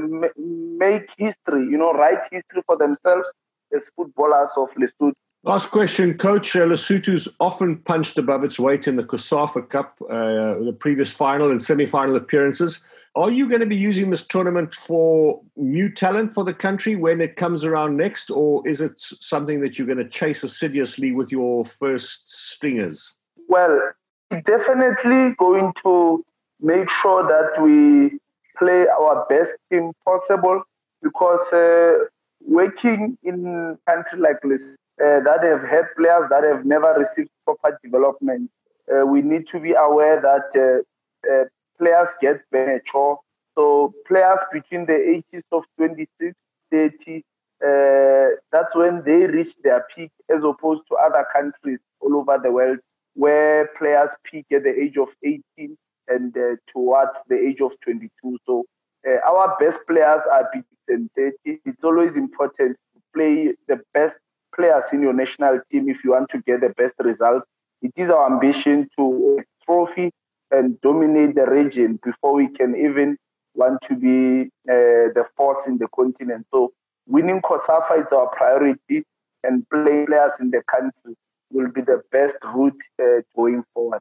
make 0.78 1.08
history 1.18 1.64
you 1.72 1.78
know 1.78 1.94
write 1.94 2.20
history 2.30 2.62
for 2.66 2.78
themselves 2.78 3.32
as 3.74 3.82
footballers 3.96 4.50
of 4.58 4.68
lesotho 4.72 5.14
Last 5.44 5.72
question, 5.72 6.20
Coach. 6.20 6.56
Uh, 6.56 6.68
Lesotho's 6.68 7.28
often 7.40 7.78
punched 7.78 8.16
above 8.20 8.44
its 8.44 8.60
weight 8.60 8.88
in 8.88 8.96
the 8.96 9.02
COSAFA 9.02 9.68
Cup, 9.70 9.98
uh, 10.04 10.54
the 10.64 10.76
previous 10.80 11.16
final 11.16 11.50
and 11.50 11.60
semi 11.60 11.88
final 11.88 12.16
appearances. 12.16 12.86
Are 13.16 13.30
you 13.30 13.50
going 13.50 13.60
to 13.60 13.66
be 13.66 13.76
using 13.76 14.10
this 14.10 14.26
tournament 14.26 14.74
for 14.74 15.42
new 15.58 15.92
talent 15.92 16.32
for 16.32 16.46
the 16.46 16.54
country 16.54 16.96
when 16.96 17.20
it 17.20 17.36
comes 17.36 17.66
around 17.66 17.98
next, 17.98 18.32
or 18.32 18.66
is 18.66 18.80
it 18.80 18.94
something 18.98 19.60
that 19.62 19.78
you're 19.78 19.88
going 19.88 19.98
to 19.98 20.08
chase 20.08 20.44
assiduously 20.44 21.12
with 21.12 21.30
your 21.30 21.66
first 21.66 22.30
stringers? 22.30 23.14
Well, 23.50 23.92
definitely 24.30 25.36
going 25.38 25.74
to 25.84 26.24
make 26.62 26.90
sure 26.90 27.28
that 27.28 27.62
we 27.62 28.18
play 28.58 28.88
our 28.88 29.26
best 29.28 29.54
team 29.70 29.92
possible 30.06 30.64
because 31.04 31.52
uh, 31.52 32.06
working 32.48 33.18
in 33.24 33.78
country 33.88 34.20
like 34.20 34.40
this 34.44 34.62
uh, 35.04 35.20
that 35.20 35.40
have 35.44 35.64
had 35.64 35.84
players 35.98 36.30
that 36.30 36.44
have 36.46 36.66
never 36.66 36.94
received 36.98 37.30
proper 37.44 37.78
development, 37.84 38.50
uh, 38.94 39.06
we 39.06 39.22
need 39.22 39.48
to 39.50 39.60
be 39.60 39.74
aware 39.74 40.22
that 40.22 40.48
uh, 40.56 41.30
uh, 41.30 41.44
players 41.82 42.20
get 42.30 42.52
mature. 42.62 43.20
So 43.58 43.94
players 44.08 44.42
between 44.52 44.86
the 44.86 44.96
ages 44.96 45.44
of 45.52 45.64
26, 45.78 46.36
30, 46.72 47.24
uh, 47.66 48.36
that's 48.52 48.76
when 48.76 49.04
they 49.06 49.26
reach 49.28 49.56
their 49.64 49.86
peak 49.96 50.12
as 50.34 50.44
opposed 50.44 50.84
to 50.90 50.96
other 50.96 51.26
countries 51.34 51.80
all 52.02 52.16
over 52.18 52.40
the 52.42 52.52
world 52.52 52.80
where 53.16 53.68
players 53.78 54.12
peak 54.24 54.46
at 54.54 54.64
the 54.64 54.70
age 54.82 54.98
of 54.98 55.10
18 55.24 55.78
and 56.08 56.36
uh, 56.38 56.56
towards 56.68 57.18
the 57.30 57.38
age 57.38 57.62
of 57.62 57.72
22. 57.84 58.38
So 58.46 58.66
uh, 59.08 59.18
our 59.30 59.56
best 59.60 59.80
players 59.88 60.22
are 60.32 60.50
between 60.54 61.10
30. 61.18 61.60
It's 61.66 61.84
always 61.84 62.16
important 62.16 62.78
to 62.94 63.02
play 63.14 63.54
the 63.68 63.82
best 63.94 64.18
players 64.56 64.86
in 64.94 65.02
your 65.02 65.14
national 65.14 65.60
team 65.72 65.90
if 65.90 66.04
you 66.04 66.12
want 66.12 66.30
to 66.32 66.40
get 66.42 66.62
the 66.62 66.70
best 66.78 66.96
results. 67.00 67.46
It 67.82 67.92
is 67.98 68.10
our 68.10 68.32
ambition 68.32 68.90
to 68.98 69.40
trophy 69.66 70.12
and 70.52 70.80
dominate 70.82 71.36
the 71.36 71.46
region 71.46 72.00
before 72.04 72.34
we 72.34 72.50
can 72.50 72.76
even 72.76 73.18
want 73.56 73.82
to 73.84 73.96
be 73.96 74.50
uh, 74.70 75.12
the 75.16 75.26
force 75.36 75.60
in 75.68 75.78
the 75.78 75.88
continent. 75.96 76.46
So 76.52 76.74
winning 77.08 77.42
COSAFA 77.42 78.02
is 78.02 78.08
our 78.12 78.28
priority 78.36 79.04
and 79.44 79.68
play 79.70 80.06
players 80.06 80.34
in 80.40 80.52
the 80.52 80.62
country 80.70 81.16
will 81.52 81.70
be 81.72 81.82
the 81.82 82.02
best 82.12 82.38
route 82.44 82.78
uh, 83.02 83.22
going 83.36 83.64
forward. 83.74 84.00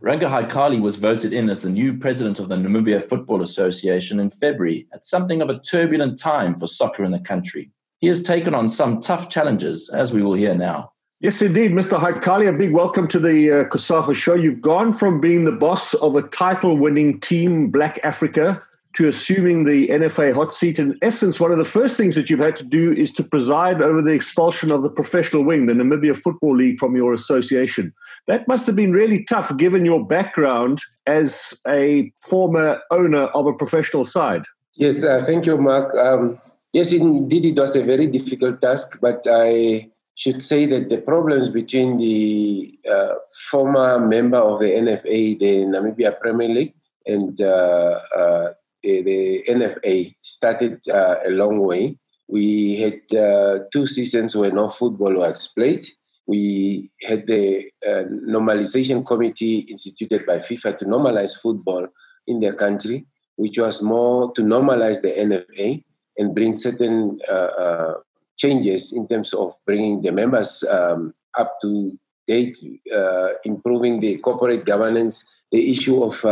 Ranga 0.00 0.26
Haikali 0.26 0.82
was 0.82 0.96
voted 0.96 1.32
in 1.32 1.48
as 1.48 1.62
the 1.62 1.70
new 1.70 1.96
president 1.96 2.38
of 2.38 2.50
the 2.50 2.56
Namibia 2.56 3.02
Football 3.02 3.40
Association 3.40 4.20
in 4.20 4.28
February 4.28 4.86
at 4.92 5.02
something 5.02 5.40
of 5.40 5.48
a 5.48 5.58
turbulent 5.60 6.18
time 6.18 6.54
for 6.56 6.66
soccer 6.66 7.04
in 7.04 7.10
the 7.10 7.20
country. 7.20 7.70
He 8.04 8.08
has 8.08 8.20
taken 8.20 8.54
on 8.54 8.68
some 8.68 9.00
tough 9.00 9.30
challenges, 9.30 9.88
as 9.88 10.12
we 10.12 10.22
will 10.22 10.34
hear 10.34 10.54
now. 10.54 10.92
Yes, 11.20 11.40
indeed, 11.40 11.70
Mr. 11.70 11.98
Haikali. 11.98 12.46
A 12.46 12.52
big 12.52 12.70
welcome 12.70 13.08
to 13.08 13.18
the 13.18 13.50
uh, 13.50 13.64
COSAFA 13.64 14.14
show. 14.14 14.34
You've 14.34 14.60
gone 14.60 14.92
from 14.92 15.22
being 15.22 15.44
the 15.44 15.52
boss 15.52 15.94
of 15.94 16.14
a 16.14 16.20
title 16.20 16.76
winning 16.76 17.18
team, 17.20 17.70
Black 17.70 17.98
Africa, 18.04 18.62
to 18.96 19.08
assuming 19.08 19.64
the 19.64 19.88
NFA 19.88 20.34
hot 20.34 20.52
seat. 20.52 20.78
In 20.78 20.98
essence, 21.00 21.40
one 21.40 21.50
of 21.50 21.56
the 21.56 21.64
first 21.64 21.96
things 21.96 22.14
that 22.14 22.28
you've 22.28 22.40
had 22.40 22.56
to 22.56 22.64
do 22.64 22.92
is 22.92 23.10
to 23.12 23.24
preside 23.24 23.80
over 23.80 24.02
the 24.02 24.12
expulsion 24.12 24.70
of 24.70 24.82
the 24.82 24.90
professional 24.90 25.42
wing, 25.42 25.64
the 25.64 25.72
Namibia 25.72 26.14
Football 26.14 26.56
League, 26.56 26.78
from 26.78 26.94
your 26.94 27.14
association. 27.14 27.90
That 28.26 28.46
must 28.46 28.66
have 28.66 28.76
been 28.76 28.92
really 28.92 29.24
tough 29.24 29.56
given 29.56 29.86
your 29.86 30.06
background 30.06 30.82
as 31.06 31.58
a 31.66 32.12
former 32.20 32.82
owner 32.90 33.28
of 33.28 33.46
a 33.46 33.54
professional 33.54 34.04
side. 34.04 34.42
Yes, 34.74 35.02
uh, 35.02 35.22
thank 35.24 35.46
you, 35.46 35.56
Mark. 35.56 35.94
Um, 35.94 36.38
Yes, 36.74 36.92
indeed, 36.92 37.44
it 37.44 37.56
was 37.56 37.76
a 37.76 37.84
very 37.84 38.08
difficult 38.08 38.60
task, 38.60 38.98
but 39.00 39.24
I 39.30 39.90
should 40.16 40.42
say 40.42 40.66
that 40.66 40.88
the 40.88 40.98
problems 40.98 41.48
between 41.48 41.98
the 41.98 42.76
uh, 42.90 43.14
former 43.48 44.00
member 44.00 44.38
of 44.38 44.58
the 44.58 44.66
NFA, 44.66 45.38
the 45.38 45.52
Namibia 45.70 46.18
Premier 46.18 46.48
League, 46.48 46.74
and 47.06 47.40
uh, 47.40 48.00
uh, 48.18 48.48
the, 48.82 49.02
the, 49.02 49.44
NFA 49.48 50.16
started 50.22 50.80
uh, 50.88 51.14
a 51.24 51.30
long 51.30 51.60
way. 51.60 51.96
We 52.26 52.74
had 52.80 53.16
uh, 53.16 53.60
two 53.72 53.86
seasons 53.86 54.34
where 54.34 54.50
no 54.50 54.68
football 54.68 55.14
was 55.14 55.46
played, 55.46 55.86
we 56.26 56.90
had 57.02 57.28
the 57.28 57.66
uh, 57.86 58.04
normalization 58.28 59.06
committee 59.06 59.58
instituted 59.70 60.26
by 60.26 60.38
FIFA 60.38 60.78
to 60.78 60.86
normalize 60.86 61.38
football 61.40 61.86
in 62.26 62.40
their 62.40 62.54
country, 62.54 63.06
which 63.36 63.58
was 63.58 63.80
more 63.80 64.32
to 64.32 64.42
normalize 64.42 65.02
the 65.02 65.12
NFA 65.12 65.84
and 66.18 66.34
bring 66.34 66.54
certain 66.54 67.20
uh, 67.28 67.32
uh, 67.32 67.94
changes 68.36 68.92
in 68.92 69.06
terms 69.08 69.32
of 69.32 69.54
bringing 69.66 70.02
the 70.02 70.12
members 70.12 70.64
um, 70.64 71.14
up 71.38 71.56
to 71.62 71.98
date, 72.26 72.56
uh, 72.94 73.28
improving 73.44 74.00
the 74.00 74.18
corporate 74.18 74.64
governance, 74.64 75.24
the 75.52 75.70
issue 75.70 76.02
of 76.02 76.24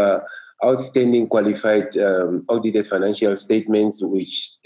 outstanding 0.64 1.26
qualified 1.26 1.96
um, 1.98 2.44
audited 2.48 2.86
financial 2.86 3.34
statements, 3.36 4.02
which 4.02 4.56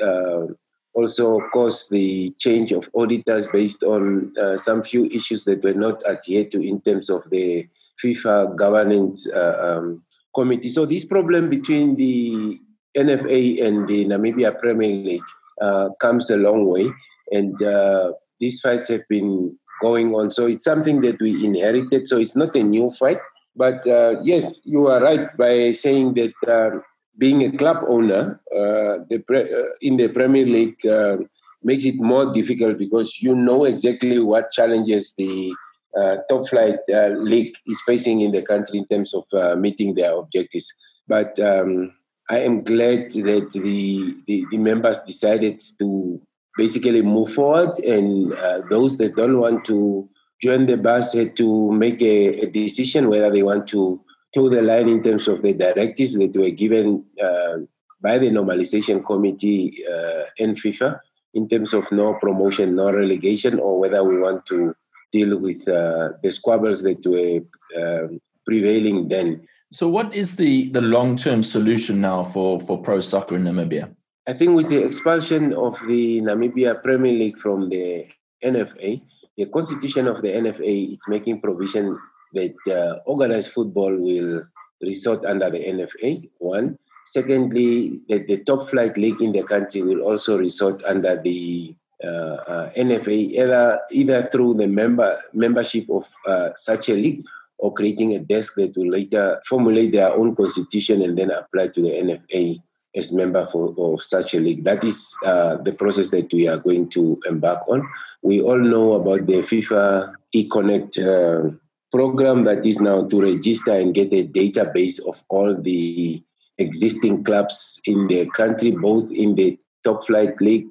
also 0.96 1.40
caused 1.52 1.90
the 1.90 2.34
change 2.38 2.72
of 2.72 2.88
auditors 2.94 3.46
based 3.46 3.82
on 3.82 4.32
uh, 4.40 4.56
some 4.56 4.82
few 4.82 5.04
issues 5.06 5.44
that 5.44 5.62
were 5.62 5.74
not 5.74 6.02
adhered 6.06 6.50
to 6.50 6.66
in 6.66 6.80
terms 6.80 7.10
of 7.10 7.22
the 7.30 7.68
FIFA 8.02 8.56
governance 8.56 9.28
uh, 9.28 9.76
um, 9.78 10.02
committee. 10.34 10.70
So 10.70 10.86
this 10.86 11.04
problem 11.04 11.50
between 11.50 11.96
the 11.96 12.58
NFA 12.96 13.64
and 13.64 13.88
the 13.88 14.04
Namibia 14.06 14.58
Premier 14.58 14.88
League 14.88 15.22
uh, 15.60 15.90
comes 16.00 16.30
a 16.30 16.36
long 16.36 16.66
way, 16.66 16.88
and 17.30 17.60
uh, 17.62 18.12
these 18.40 18.60
fights 18.60 18.88
have 18.88 19.06
been 19.08 19.56
going 19.80 20.14
on. 20.14 20.30
So 20.30 20.46
it's 20.46 20.64
something 20.64 21.00
that 21.02 21.20
we 21.20 21.44
inherited. 21.44 22.08
So 22.08 22.18
it's 22.18 22.36
not 22.36 22.54
a 22.56 22.62
new 22.62 22.90
fight. 22.90 23.18
But 23.54 23.86
uh, 23.86 24.16
yes, 24.22 24.60
you 24.64 24.88
are 24.88 25.00
right 25.00 25.34
by 25.36 25.72
saying 25.72 26.14
that 26.14 26.34
um, 26.46 26.82
being 27.16 27.42
a 27.42 27.56
club 27.56 27.84
owner 27.88 28.40
uh, 28.54 28.98
the 29.08 29.22
pre- 29.26 29.52
uh, 29.52 29.68
in 29.80 29.96
the 29.96 30.08
Premier 30.08 30.44
League 30.44 30.84
uh, 30.86 31.16
makes 31.62 31.84
it 31.84 31.96
more 31.96 32.32
difficult 32.32 32.76
because 32.78 33.22
you 33.22 33.34
know 33.34 33.64
exactly 33.64 34.18
what 34.18 34.52
challenges 34.52 35.14
the 35.16 35.54
uh, 35.98 36.16
top 36.28 36.46
flight 36.48 36.76
league 37.16 37.54
is 37.66 37.80
facing 37.86 38.20
in 38.20 38.30
the 38.30 38.42
country 38.42 38.78
in 38.78 38.86
terms 38.88 39.14
of 39.14 39.24
meeting 39.58 39.94
their 39.94 40.14
objectives. 40.14 40.70
But 41.08 41.40
um, 41.40 41.92
I 42.28 42.40
am 42.40 42.62
glad 42.62 43.12
that 43.12 43.50
the, 43.52 44.16
the, 44.26 44.44
the, 44.50 44.58
members 44.58 44.98
decided 45.00 45.62
to 45.78 46.20
basically 46.56 47.02
move 47.02 47.32
forward, 47.32 47.78
and 47.78 48.32
those 48.68 48.96
that 48.96 49.14
don't 49.14 49.38
want 49.38 49.64
to 49.66 50.08
join 50.42 50.66
the 50.66 50.76
bus 50.76 51.14
had 51.14 51.36
to 51.36 51.72
make 51.72 52.02
a, 52.02 52.40
a 52.40 52.46
decision 52.50 53.08
whether 53.08 53.30
they 53.30 53.42
want 53.42 53.66
to 53.68 54.00
toe 54.34 54.50
the 54.50 54.62
line 54.62 54.88
in 54.88 55.02
terms 55.02 55.28
of 55.28 55.42
the 55.42 55.52
directives 55.52 56.16
that 56.18 56.36
were 56.36 56.50
given 56.50 57.04
uh, 57.22 57.58
by 58.02 58.18
the 58.18 58.30
normalization 58.30 59.04
committee 59.04 59.82
uh, 59.90 60.24
and 60.38 60.56
FIFA 60.56 61.00
in 61.34 61.48
terms 61.48 61.72
of 61.72 61.90
no 61.90 62.14
promotion, 62.14 62.76
no 62.76 62.92
relegation, 62.92 63.58
or 63.58 63.78
whether 63.78 64.02
we 64.04 64.18
want 64.18 64.44
to 64.46 64.74
deal 65.12 65.38
with 65.38 65.66
uh, 65.68 66.10
the 66.22 66.30
squabbles 66.30 66.82
that 66.82 67.04
were 67.06 67.40
um, 67.80 68.20
prevailing 68.44 69.08
then. 69.08 69.46
So, 69.72 69.88
what 69.88 70.14
is 70.14 70.36
the, 70.36 70.68
the 70.70 70.80
long 70.80 71.16
term 71.16 71.42
solution 71.42 72.00
now 72.00 72.22
for, 72.22 72.60
for 72.60 72.80
pro 72.80 73.00
soccer 73.00 73.36
in 73.36 73.44
Namibia? 73.44 73.94
I 74.28 74.32
think 74.32 74.54
with 74.54 74.68
the 74.68 74.82
expulsion 74.82 75.52
of 75.54 75.78
the 75.86 76.20
Namibia 76.20 76.82
Premier 76.82 77.12
League 77.12 77.38
from 77.38 77.68
the 77.68 78.06
NFA, 78.44 79.00
the 79.36 79.46
constitution 79.46 80.06
of 80.06 80.22
the 80.22 80.28
NFA 80.28 80.92
is 80.92 81.02
making 81.08 81.40
provision 81.40 81.98
that 82.34 82.54
uh, 82.68 82.98
organized 83.06 83.52
football 83.52 83.94
will 83.94 84.44
resort 84.82 85.24
under 85.24 85.50
the 85.50 85.58
NFA, 85.58 86.28
one. 86.38 86.78
Secondly, 87.04 88.02
that 88.08 88.26
the 88.26 88.38
top 88.38 88.68
flight 88.68 88.96
league 88.98 89.20
in 89.20 89.32
the 89.32 89.42
country 89.42 89.82
will 89.82 90.02
also 90.02 90.38
resort 90.38 90.82
under 90.84 91.20
the 91.22 91.74
uh, 92.04 92.06
uh, 92.06 92.72
NFA, 92.74 93.30
either, 93.30 93.80
either 93.90 94.28
through 94.32 94.54
the 94.54 94.66
member 94.66 95.20
membership 95.32 95.88
of 95.88 96.06
uh, 96.26 96.50
such 96.54 96.88
a 96.88 96.94
league 96.94 97.24
or 97.66 97.74
creating 97.74 98.14
a 98.14 98.20
desk 98.20 98.54
that 98.54 98.76
will 98.76 98.90
later 98.90 99.40
formulate 99.44 99.90
their 99.90 100.12
own 100.14 100.36
constitution 100.36 101.02
and 101.02 101.18
then 101.18 101.32
apply 101.32 101.66
to 101.66 101.82
the 101.82 101.90
NFA 101.90 102.62
as 102.94 103.10
member 103.10 103.44
for, 103.46 103.74
of 103.76 104.02
such 104.02 104.34
a 104.34 104.38
league. 104.38 104.62
That 104.62 104.84
is 104.84 105.16
uh, 105.24 105.56
the 105.56 105.72
process 105.72 106.08
that 106.10 106.32
we 106.32 106.46
are 106.46 106.58
going 106.58 106.88
to 106.90 107.20
embark 107.26 107.62
on. 107.68 107.82
We 108.22 108.40
all 108.40 108.58
know 108.58 108.92
about 108.92 109.26
the 109.26 109.38
FIFA 109.42 110.14
eConnect 110.32 110.94
uh, 111.02 111.56
program 111.90 112.44
that 112.44 112.64
is 112.64 112.78
now 112.78 113.08
to 113.08 113.20
register 113.20 113.72
and 113.72 113.92
get 113.92 114.12
a 114.12 114.24
database 114.24 115.00
of 115.04 115.20
all 115.28 115.60
the 115.60 116.22
existing 116.58 117.24
clubs 117.24 117.80
in 117.84 118.06
the 118.06 118.26
country, 118.30 118.70
both 118.70 119.10
in 119.10 119.34
the 119.34 119.58
top 119.82 120.06
flight 120.06 120.40
league 120.40 120.68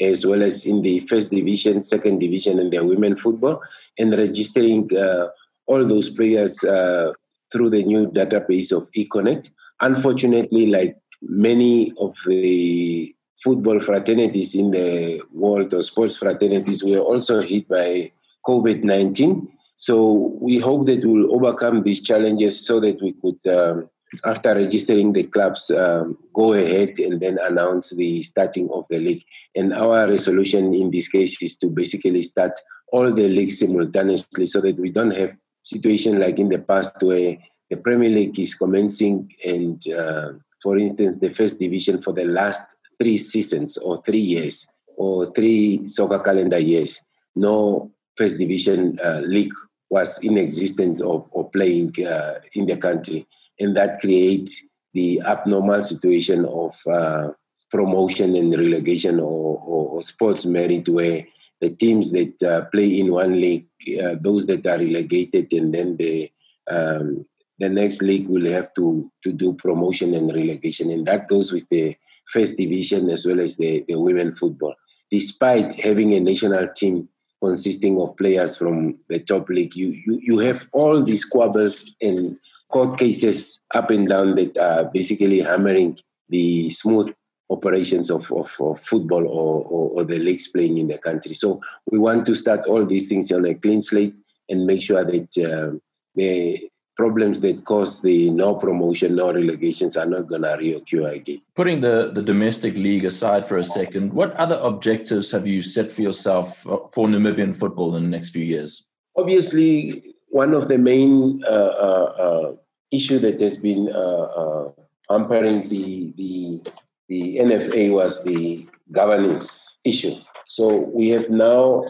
as 0.00 0.24
well 0.24 0.42
as 0.42 0.64
in 0.64 0.82
the 0.82 1.00
first 1.00 1.30
division, 1.30 1.82
second 1.82 2.20
division, 2.20 2.58
and 2.58 2.72
the 2.72 2.84
women 2.84 3.16
football, 3.16 3.60
and 3.98 4.16
registering 4.16 4.88
uh, 4.96 5.26
all 5.68 5.86
those 5.86 6.08
players 6.08 6.64
uh, 6.64 7.12
through 7.52 7.70
the 7.70 7.84
new 7.84 8.08
database 8.08 8.72
of 8.72 8.90
eConnect. 8.92 9.50
Unfortunately, 9.80 10.66
like 10.66 10.96
many 11.22 11.92
of 11.98 12.16
the 12.26 13.14
football 13.42 13.78
fraternities 13.78 14.54
in 14.54 14.70
the 14.70 15.22
world 15.32 15.72
or 15.72 15.82
sports 15.82 16.16
fraternities 16.16 16.82
were 16.82 16.98
also 16.98 17.40
hit 17.40 17.68
by 17.68 18.10
COVID 18.46 18.82
19. 18.82 19.48
So 19.76 20.36
we 20.40 20.58
hope 20.58 20.86
that 20.86 21.04
we'll 21.04 21.32
overcome 21.32 21.82
these 21.82 22.00
challenges 22.00 22.66
so 22.66 22.80
that 22.80 23.00
we 23.00 23.14
could, 23.22 23.38
um, 23.46 23.88
after 24.24 24.54
registering 24.54 25.12
the 25.12 25.22
clubs, 25.24 25.70
um, 25.70 26.18
go 26.34 26.54
ahead 26.54 26.98
and 26.98 27.20
then 27.20 27.38
announce 27.38 27.90
the 27.90 28.22
starting 28.22 28.68
of 28.72 28.86
the 28.90 28.98
league. 28.98 29.22
And 29.54 29.72
our 29.72 30.08
resolution 30.08 30.74
in 30.74 30.90
this 30.90 31.06
case 31.06 31.40
is 31.40 31.56
to 31.58 31.68
basically 31.68 32.22
start 32.22 32.58
all 32.90 33.12
the 33.12 33.28
leagues 33.28 33.60
simultaneously 33.60 34.46
so 34.46 34.60
that 34.62 34.80
we 34.80 34.90
don't 34.90 35.12
have 35.12 35.36
situation 35.68 36.18
like 36.18 36.38
in 36.38 36.48
the 36.48 36.58
past 36.58 36.96
where 37.02 37.36
the 37.70 37.76
Premier 37.76 38.08
League 38.08 38.38
is 38.38 38.54
commencing 38.54 39.30
and, 39.44 39.86
uh, 39.92 40.32
for 40.62 40.78
instance, 40.78 41.18
the 41.18 41.28
first 41.28 41.58
division 41.58 42.00
for 42.00 42.12
the 42.12 42.24
last 42.24 42.62
three 42.98 43.16
seasons 43.16 43.76
or 43.78 44.02
three 44.02 44.20
years 44.34 44.66
or 44.96 45.30
three 45.32 45.86
soccer 45.86 46.18
calendar 46.20 46.58
years, 46.58 47.00
no 47.36 47.90
first 48.16 48.38
division 48.38 48.98
uh, 49.04 49.20
league 49.24 49.52
was 49.90 50.18
in 50.18 50.38
existence 50.38 51.00
or, 51.00 51.26
or 51.30 51.48
playing 51.50 51.92
uh, 52.04 52.40
in 52.54 52.66
the 52.66 52.76
country. 52.76 53.26
And 53.60 53.76
that 53.76 54.00
creates 54.00 54.62
the 54.94 55.20
abnormal 55.20 55.82
situation 55.82 56.44
of 56.46 56.74
uh, 56.90 57.28
promotion 57.70 58.34
and 58.34 58.52
relegation 58.52 59.20
or, 59.20 59.58
or, 59.58 59.88
or, 59.90 60.02
sports 60.02 60.46
merit 60.46 60.88
where 60.88 61.26
the 61.60 61.70
teams 61.70 62.12
that 62.12 62.42
uh, 62.42 62.64
play 62.66 62.98
in 62.98 63.12
one 63.12 63.40
league, 63.40 63.66
uh, 64.02 64.14
those 64.20 64.46
that 64.46 64.66
are 64.66 64.78
relegated, 64.78 65.52
and 65.52 65.74
then 65.74 65.96
the 65.96 66.30
um, 66.70 67.26
the 67.58 67.68
next 67.68 68.02
league 68.02 68.28
will 68.28 68.46
have 68.46 68.72
to 68.74 69.10
to 69.24 69.32
do 69.32 69.54
promotion 69.54 70.14
and 70.14 70.34
relegation, 70.34 70.90
and 70.90 71.06
that 71.06 71.28
goes 71.28 71.52
with 71.52 71.68
the 71.70 71.96
first 72.26 72.56
division 72.56 73.08
as 73.08 73.24
well 73.26 73.40
as 73.40 73.56
the, 73.56 73.84
the 73.88 73.98
women 73.98 74.34
football. 74.34 74.74
Despite 75.10 75.72
having 75.74 76.12
a 76.12 76.20
national 76.20 76.68
team 76.76 77.08
consisting 77.42 78.00
of 78.00 78.16
players 78.16 78.56
from 78.56 78.98
the 79.08 79.20
top 79.20 79.48
league. 79.48 79.76
You, 79.76 79.88
you, 79.88 80.20
you 80.22 80.38
have 80.38 80.68
all 80.72 81.02
these 81.02 81.22
squabbles 81.22 81.84
and 82.00 82.38
court 82.70 82.98
cases 82.98 83.60
up 83.74 83.90
and 83.90 84.08
down 84.08 84.34
that 84.36 84.56
are 84.56 84.84
basically 84.84 85.40
hammering 85.40 85.98
the 86.28 86.70
smooth 86.70 87.14
operations 87.50 88.10
of, 88.10 88.30
of, 88.32 88.54
of 88.60 88.80
football 88.80 89.26
or, 89.26 89.64
or, 89.64 89.90
or, 89.90 90.04
the 90.04 90.18
leagues 90.18 90.48
playing 90.48 90.78
in 90.78 90.88
the 90.88 90.98
country. 90.98 91.34
So 91.34 91.60
we 91.90 91.98
want 91.98 92.26
to 92.26 92.34
start 92.34 92.66
all 92.66 92.84
these 92.84 93.08
things 93.08 93.32
on 93.32 93.46
a 93.46 93.54
clean 93.54 93.80
slate 93.82 94.18
and 94.48 94.66
make 94.66 94.82
sure 94.82 95.04
that 95.04 95.38
uh, 95.38 95.78
the 96.14 96.68
problems 96.98 97.40
that 97.40 97.64
cause 97.64 98.02
the 98.02 98.28
no 98.30 98.56
promotion, 98.56 99.14
no 99.14 99.32
relegations 99.32 99.96
are 99.96 100.04
not 100.04 100.26
going 100.26 100.42
to 100.42 100.48
reoccur 100.48 101.14
again. 101.14 101.40
Putting 101.54 101.80
the, 101.80 102.10
the 102.12 102.22
domestic 102.22 102.74
league 102.74 103.04
aside 103.04 103.46
for 103.46 103.56
a 103.58 103.64
second, 103.64 104.12
what 104.12 104.34
other 104.34 104.58
objectives 104.62 105.30
have 105.30 105.46
you 105.46 105.62
set 105.62 105.92
for 105.92 106.02
yourself 106.02 106.66
uh, 106.66 106.78
for 106.92 107.06
Namibian 107.06 107.54
football 107.54 107.94
in 107.96 108.02
the 108.02 108.08
next 108.08 108.30
few 108.30 108.44
years? 108.44 108.84
Obviously, 109.16 110.14
one 110.28 110.52
of 110.54 110.68
the 110.68 110.76
main 110.76 111.42
uh, 111.44 111.72
uh, 111.88 112.12
uh 112.26 112.52
issue 112.90 113.18
that 113.18 113.40
has 113.40 113.56
been 113.56 113.90
uh, 113.90 114.68
hampering 115.10 115.68
the, 115.68 116.12
the, 116.16 116.60
the 117.08 117.38
NFA 117.38 117.92
was 117.92 118.22
the 118.24 118.66
governance 118.92 119.78
issue. 119.84 120.14
So 120.46 120.88
we 120.94 121.08
have 121.10 121.28
now 121.30 121.84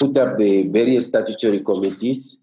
put 0.00 0.16
up 0.16 0.38
the 0.38 0.68
various 0.68 1.06
statutory 1.06 1.60
committees 1.60 2.38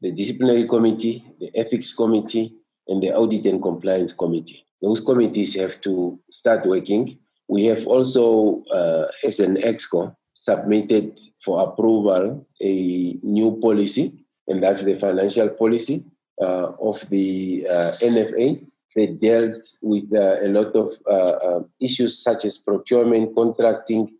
the 0.00 0.12
disciplinary 0.12 0.66
committee, 0.68 1.24
the 1.40 1.50
ethics 1.56 1.92
committee, 1.92 2.54
and 2.88 3.02
the 3.02 3.12
audit 3.14 3.44
and 3.46 3.62
compliance 3.62 4.12
committee. 4.12 4.64
Those 4.80 5.00
committees 5.00 5.54
have 5.56 5.80
to 5.82 6.18
start 6.30 6.66
working. 6.66 7.18
We 7.48 7.64
have 7.64 7.86
also, 7.86 8.62
uh, 8.72 9.06
as 9.24 9.40
an 9.40 9.56
EXCO, 9.56 10.14
submitted 10.34 11.18
for 11.44 11.62
approval 11.68 12.46
a 12.62 13.18
new 13.22 13.58
policy, 13.60 14.24
and 14.46 14.62
that's 14.62 14.84
the 14.84 14.94
financial 14.94 15.48
policy 15.48 16.04
uh, 16.40 16.72
of 16.80 17.08
the 17.10 17.66
uh, 17.68 17.96
NFA 18.00 18.64
that 18.96 19.20
deals 19.20 19.78
with 19.82 20.04
uh, 20.12 20.40
a 20.42 20.48
lot 20.48 20.74
of 20.74 20.92
uh, 21.08 21.36
uh, 21.48 21.62
issues 21.80 22.22
such 22.22 22.44
as 22.44 22.58
procurement, 22.58 23.34
contracting, 23.34 24.10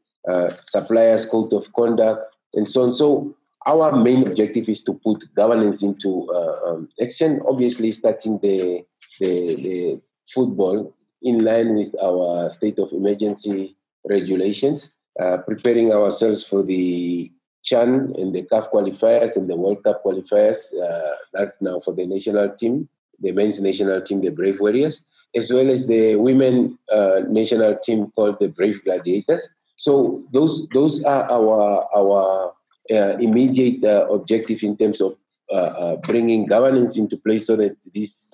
suppliers 0.63 1.25
code 1.25 1.53
of 1.55 1.73
conduct, 1.73 2.35
and 2.55 2.69
so 2.69 2.83
on. 2.83 2.95
So 2.95 3.35
our 3.67 3.97
main 3.97 4.27
objective 4.27 4.69
is 4.69 4.83
to 4.83 4.95
put 4.95 5.33
governance 5.35 5.83
into 5.83 6.29
uh, 6.31 6.71
um, 6.71 6.89
action. 7.03 7.41
Obviously, 7.49 7.93
starting 7.93 8.39
the, 8.41 8.85
the, 9.21 9.57
the 9.57 10.01
football 10.33 10.95
in 11.23 11.45
line 11.45 11.75
with 11.75 11.95
our 12.03 12.51
state 12.51 12.79
of 12.79 12.93
emergency 12.93 13.77
regulations, 14.09 14.91
uh, 15.21 15.39
preparing 15.39 15.93
ourselves 15.93 16.45
for 16.45 16.63
the 16.63 17.31
CHAN 17.65 18.15
and 18.17 18.35
the 18.35 18.45
CAF 18.45 18.71
qualifiers 18.71 19.37
and 19.37 19.51
the 19.51 19.57
World 19.57 19.83
Cup 19.83 20.03
qualifiers. 20.05 20.59
Uh, 20.75 21.15
that's 21.35 21.61
now 21.61 21.81
for 21.81 21.93
the 21.93 22.07
national 22.07 22.51
team, 22.51 22.89
the 23.21 23.33
men's 23.33 23.61
national 23.61 24.01
team, 24.01 24.21
the 24.21 24.31
Brave 24.31 24.61
Warriors, 24.61 25.05
as 25.35 25.53
well 25.53 25.71
as 25.71 25.87
the 25.87 26.17
women 26.17 26.79
uh, 26.93 27.21
national 27.29 27.77
team 27.77 28.11
called 28.17 28.39
the 28.41 28.49
Brave 28.49 28.83
Gladiators. 28.85 29.49
So 29.77 30.25
those 30.33 30.67
those 30.69 31.03
are 31.05 31.31
our 31.31 31.89
our 31.95 32.53
uh, 32.91 33.17
immediate 33.21 33.85
uh, 33.85 34.07
objective 34.09 34.63
in 34.63 34.77
terms 34.77 35.01
of 35.01 35.17
uh, 35.53 35.97
bringing 35.97 36.47
governance 36.47 36.97
into 36.97 37.17
place 37.17 37.47
so 37.47 37.57
that 37.57 37.77
these 37.93 38.33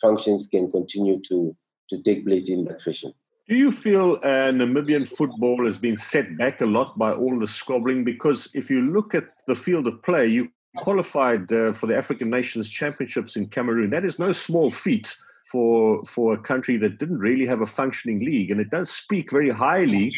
functions 0.00 0.46
can 0.46 0.70
continue 0.70 1.20
to 1.28 1.56
to 1.88 2.02
take 2.02 2.24
place 2.26 2.48
in 2.48 2.64
that 2.64 2.80
fashion. 2.80 3.12
Do 3.48 3.56
you 3.56 3.70
feel 3.70 4.18
uh, 4.22 4.50
Namibian 4.50 5.06
football 5.06 5.66
has 5.66 5.76
been 5.76 5.96
set 5.96 6.38
back 6.38 6.60
a 6.60 6.66
lot 6.66 6.96
by 6.96 7.12
all 7.12 7.38
the 7.38 7.46
squabbling? 7.46 8.04
Because 8.04 8.48
if 8.54 8.70
you 8.70 8.80
look 8.80 9.14
at 9.14 9.24
the 9.46 9.54
field 9.54 9.86
of 9.86 10.02
play, 10.02 10.26
you 10.26 10.48
qualified 10.76 11.52
uh, 11.52 11.72
for 11.72 11.86
the 11.86 11.96
African 11.96 12.30
Nations 12.30 12.68
Championships 12.68 13.36
in 13.36 13.48
Cameroon. 13.48 13.90
That 13.90 14.04
is 14.04 14.18
no 14.18 14.32
small 14.32 14.70
feat 14.70 15.14
for 15.50 16.02
for 16.04 16.34
a 16.34 16.38
country 16.38 16.76
that 16.78 16.98
didn't 16.98 17.18
really 17.18 17.46
have 17.46 17.60
a 17.60 17.66
functioning 17.66 18.20
league, 18.20 18.50
and 18.50 18.60
it 18.60 18.70
does 18.70 18.90
speak 18.90 19.30
very 19.30 19.50
highly 19.50 20.12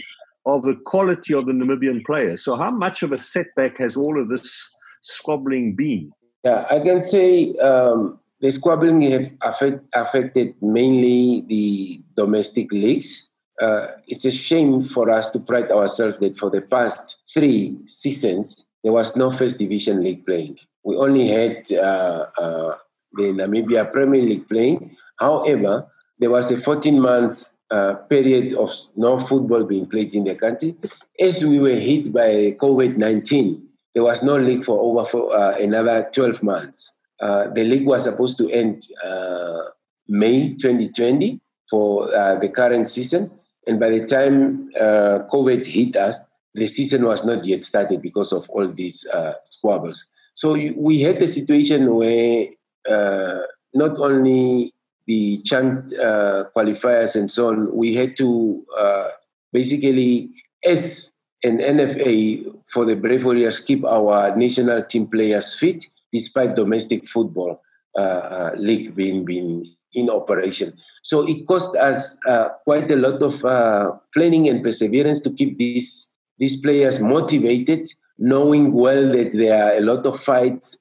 of 0.47 0.63
the 0.63 0.77
quality 0.85 1.35
of 1.35 1.47
the 1.47 1.53
Namibian 1.53 2.05
players. 2.05 2.45
So, 2.45 2.57
how 2.57 2.71
much 2.71 3.03
of 3.03 3.13
a 3.13 3.19
setback 3.19 3.79
has 3.79 3.97
all 3.97 4.21
of 4.21 4.29
this 4.29 4.69
squabbling 5.03 5.75
been? 5.75 6.13
Yeah, 6.45 6.67
I 6.71 6.81
can 6.81 7.01
say 7.01 7.57
um, 7.57 8.21
the 8.41 8.51
squabbling 8.51 9.01
have 9.03 9.31
affect, 9.43 9.87
affected 9.95 10.55
mainly 10.61 11.45
the 11.49 12.03
domestic 12.17 12.71
leagues. 12.73 13.29
Uh, 13.63 13.87
it's 14.09 14.25
a 14.25 14.31
shame 14.31 14.83
for 14.83 15.09
us 15.11 15.31
to 15.31 15.39
pride 15.39 15.71
ourselves 15.71 16.19
that 16.19 16.39
for 16.39 16.51
the 16.51 16.61
past 16.61 17.17
three 17.33 17.79
seasons, 17.87 18.67
there 18.85 18.93
was 18.93 19.17
no 19.17 19.31
first 19.31 19.59
division 19.59 20.05
league 20.05 20.25
playing. 20.27 20.59
We 20.85 20.97
only 20.97 21.27
had 21.27 21.73
uh, 21.73 22.27
uh, 22.39 22.77
the 23.15 23.33
Namibia 23.33 23.91
Premier 23.91 24.23
League 24.23 24.49
playing. 24.49 24.95
However, 25.19 25.87
there 26.19 26.31
was 26.31 26.51
a 26.51 26.61
14 26.61 27.01
month 27.01 27.49
uh, 27.71 27.95
period 28.11 28.53
of 28.55 28.71
no 28.95 29.19
football 29.19 29.65
being 29.65 29.87
played 29.87 30.15
in 30.15 30.25
the 30.25 30.35
country. 30.35 30.77
As 31.19 31.43
we 31.45 31.59
were 31.59 31.75
hit 31.75 32.13
by 32.13 32.57
COVID 32.61 32.99
19, 32.99 33.67
there 33.95 34.03
was 34.03 34.23
no 34.23 34.37
league 34.37 34.65
for 34.65 34.79
over 34.79 35.09
for, 35.09 35.35
uh, 35.35 35.57
another 35.57 36.09
12 36.13 36.43
months. 36.43 36.93
Uh, 37.21 37.49
the 37.55 37.65
league 37.65 37.87
was 37.87 38.03
supposed 38.03 38.37
to 38.37 38.51
end 38.51 38.87
uh, 39.03 39.63
May 40.09 40.55
2020 40.55 41.41
for 41.71 42.09
the 42.09 42.53
current 42.55 42.87
season. 42.87 43.31
And 43.67 43.81
by 43.81 43.89
the 43.89 44.05
time 44.05 44.71
COVID 44.77 45.67
hit 45.67 45.97
us, 45.97 46.23
the 46.55 46.67
season 46.67 47.05
was 47.05 47.25
not 47.25 47.45
yet 47.45 47.65
started 47.65 48.01
because 48.01 48.33
of 48.33 48.49
all 48.51 48.69
these 48.69 49.07
squabbles. 49.45 50.05
So 50.37 50.53
we 50.77 51.01
had 51.01 51.23
a 51.23 51.29
situation 51.29 51.95
where 51.95 52.49
not 53.75 53.99
only 53.99 54.73
the 55.07 55.43
CHAN 55.45 55.91
uh, 56.01 56.45
qualifiers 56.57 57.17
and 57.17 57.31
so 57.31 57.49
on, 57.49 57.75
we 57.75 57.95
had 57.95 58.17
to 58.17 58.65
uh, 58.77 59.09
basically, 59.53 60.31
as 60.65 61.11
an 61.43 61.59
NFA 61.59 62.55
for 62.69 62.85
the 62.85 62.97
Brave 62.97 63.25
Warriors, 63.25 63.61
keep 63.61 63.85
our 63.85 64.35
national 64.37 64.83
team 64.85 65.07
players 65.07 65.55
fit 65.55 65.85
despite 66.13 66.55
domestic 66.55 67.09
football 67.09 67.61
uh, 67.99 68.01
uh 68.01 68.51
league 68.57 68.95
being, 68.95 69.25
being 69.25 69.67
in 69.93 70.09
operation. 70.09 70.73
So 71.03 71.29
it 71.29 71.47
cost 71.47 71.77
us 71.77 72.17
uh, 72.27 72.49
quite 72.65 72.91
a 72.91 72.97
lot 72.97 73.23
of 73.23 73.45
uh, 73.45 73.93
planning 74.13 74.49
and 74.49 74.63
perseverance 74.63 75.21
to 75.21 75.31
keep 75.31 75.59
these, 75.59 76.09
these 76.39 76.57
players 76.61 77.01
motivated, 77.01 77.89
knowing 78.19 78.73
well 78.73 79.09
that 79.09 79.33
there 79.33 79.65
are 79.65 79.77
a 79.77 79.81
lot 79.81 80.07
of 80.07 80.21
fights 80.21 80.77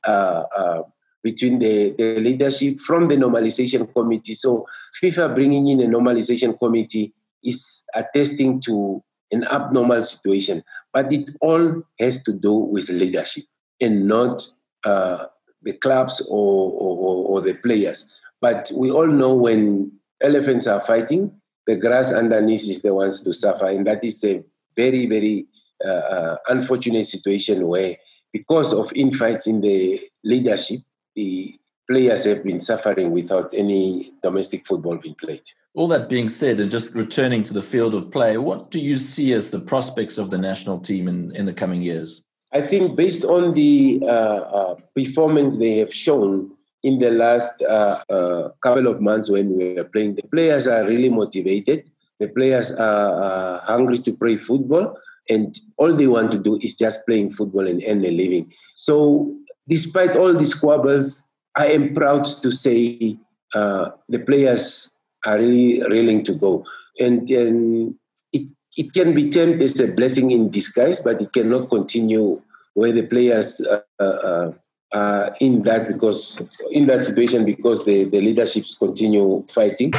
between 1.23 1.59
the, 1.59 1.95
the 1.97 2.19
leadership 2.19 2.79
from 2.79 3.07
the 3.07 3.15
normalization 3.15 3.91
committee. 3.93 4.33
So 4.33 4.67
FIFA 5.01 5.33
bringing 5.33 5.69
in 5.69 5.81
a 5.81 5.85
normalization 5.85 6.59
committee 6.59 7.13
is 7.43 7.83
attesting 7.95 8.61
to 8.61 9.01
an 9.31 9.45
abnormal 9.45 10.01
situation. 10.01 10.63
But 10.93 11.11
it 11.11 11.29
all 11.41 11.81
has 11.99 12.21
to 12.23 12.33
do 12.33 12.53
with 12.53 12.89
leadership 12.89 13.45
and 13.81 14.07
not 14.07 14.47
uh, 14.83 15.25
the 15.63 15.73
clubs 15.73 16.21
or, 16.29 16.73
or, 16.73 17.27
or, 17.27 17.41
the 17.41 17.53
players. 17.55 18.05
But 18.41 18.71
we 18.75 18.91
all 18.91 19.07
know 19.07 19.33
when 19.33 19.91
elephants 20.21 20.67
are 20.67 20.83
fighting, 20.85 21.31
the 21.65 21.77
grass 21.77 22.11
underneath 22.11 22.69
is 22.69 22.81
the 22.81 22.93
ones 22.93 23.21
to 23.21 23.33
suffer. 23.33 23.67
And 23.67 23.87
that 23.87 24.03
is 24.03 24.23
a 24.25 24.43
very, 24.75 25.05
very 25.05 25.45
uh, 25.85 25.89
uh, 25.89 26.37
unfortunate 26.47 27.05
situation 27.05 27.67
where, 27.67 27.97
because 28.31 28.73
of 28.73 28.91
infights 28.95 29.47
in 29.47 29.61
the 29.61 30.01
leadership, 30.23 30.81
the 31.15 31.59
players 31.89 32.23
have 32.23 32.43
been 32.43 32.59
suffering 32.59 33.11
without 33.11 33.53
any 33.53 34.13
domestic 34.23 34.65
football 34.65 34.97
being 34.97 35.15
played. 35.15 35.43
All 35.75 35.87
that 35.89 36.07
being 36.07 36.29
said, 36.29 36.59
and 36.59 36.69
just 36.69 36.91
returning 36.91 37.43
to 37.43 37.53
the 37.53 37.61
field 37.61 37.95
of 37.95 38.11
play, 38.11 38.37
what 38.37 38.71
do 38.71 38.79
you 38.79 38.97
see 38.97 39.33
as 39.33 39.49
the 39.49 39.59
prospects 39.59 40.17
of 40.17 40.29
the 40.29 40.37
national 40.37 40.79
team 40.79 41.07
in, 41.07 41.35
in 41.35 41.45
the 41.45 41.53
coming 41.53 41.81
years? 41.81 42.21
I 42.53 42.61
think 42.61 42.95
based 42.95 43.23
on 43.23 43.53
the 43.55 43.99
uh, 44.03 44.07
uh, 44.07 44.75
performance 44.95 45.57
they 45.57 45.79
have 45.79 45.93
shown 45.93 46.51
in 46.83 46.99
the 46.99 47.11
last 47.11 47.53
uh, 47.63 48.03
uh 48.09 48.49
couple 48.61 48.87
of 48.87 49.01
months 49.01 49.29
when 49.29 49.57
we 49.57 49.73
were 49.73 49.85
playing, 49.85 50.15
the 50.15 50.23
players 50.23 50.67
are 50.67 50.85
really 50.85 51.09
motivated. 51.09 51.89
The 52.23 52.29
players 52.29 52.71
are 52.71 53.59
hungry 53.65 53.97
to 53.97 54.13
play 54.13 54.37
football, 54.37 54.97
and 55.29 55.59
all 55.75 55.93
they 55.93 56.07
want 56.07 56.31
to 56.31 56.39
do 56.39 56.57
is 56.61 56.73
just 56.73 57.05
playing 57.05 57.33
football 57.33 57.67
and 57.67 57.83
earn 57.85 58.05
a 58.05 58.11
living. 58.11 58.49
So 58.75 59.35
despite 59.67 60.15
all 60.15 60.33
these 60.33 60.51
squabbles, 60.51 61.25
I 61.57 61.67
am 61.67 61.93
proud 61.93 62.23
to 62.23 62.49
say 62.49 63.17
uh, 63.53 63.89
the 64.07 64.19
players 64.19 64.89
are 65.25 65.37
really 65.37 65.83
willing 65.85 66.23
to 66.23 66.33
go. 66.33 66.63
And, 66.97 67.29
and 67.29 67.93
it, 68.31 68.47
it 68.77 68.93
can 68.93 69.13
be 69.13 69.29
termed 69.29 69.61
as 69.61 69.77
a 69.81 69.87
blessing 69.87 70.31
in 70.31 70.49
disguise, 70.49 71.01
but 71.01 71.21
it 71.21 71.33
cannot 71.33 71.69
continue 71.69 72.41
where 72.73 72.93
the 72.93 73.03
players 73.03 73.59
uh, 73.59 73.81
uh, 73.99 74.53
are 74.93 75.35
in 75.41 75.63
that 75.63 75.89
because 75.89 76.39
in 76.71 76.85
that 76.85 77.03
situation 77.03 77.43
because 77.43 77.83
the, 77.83 78.05
the 78.05 78.21
leaderships 78.21 78.75
continue 78.75 79.43
fighting. 79.49 79.91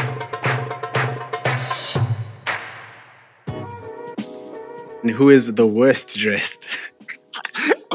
And 5.04 5.12
who 5.12 5.28
is 5.28 5.52
the 5.52 5.66
worst 5.66 6.16
dressed? 6.16 6.66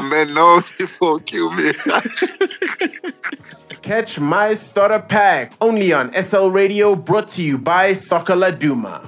man, 0.00 0.32
no 0.32 0.62
people 0.78 1.18
kill 1.26 1.50
me. 1.50 1.72
Catch 3.82 4.20
my 4.20 4.54
starter 4.54 5.00
pack 5.00 5.52
only 5.60 5.92
on 5.92 6.12
SL 6.12 6.50
Radio, 6.50 6.94
brought 6.94 7.26
to 7.30 7.42
you 7.42 7.58
by 7.58 7.94
Soccer 7.94 8.34
Laduma. 8.34 9.04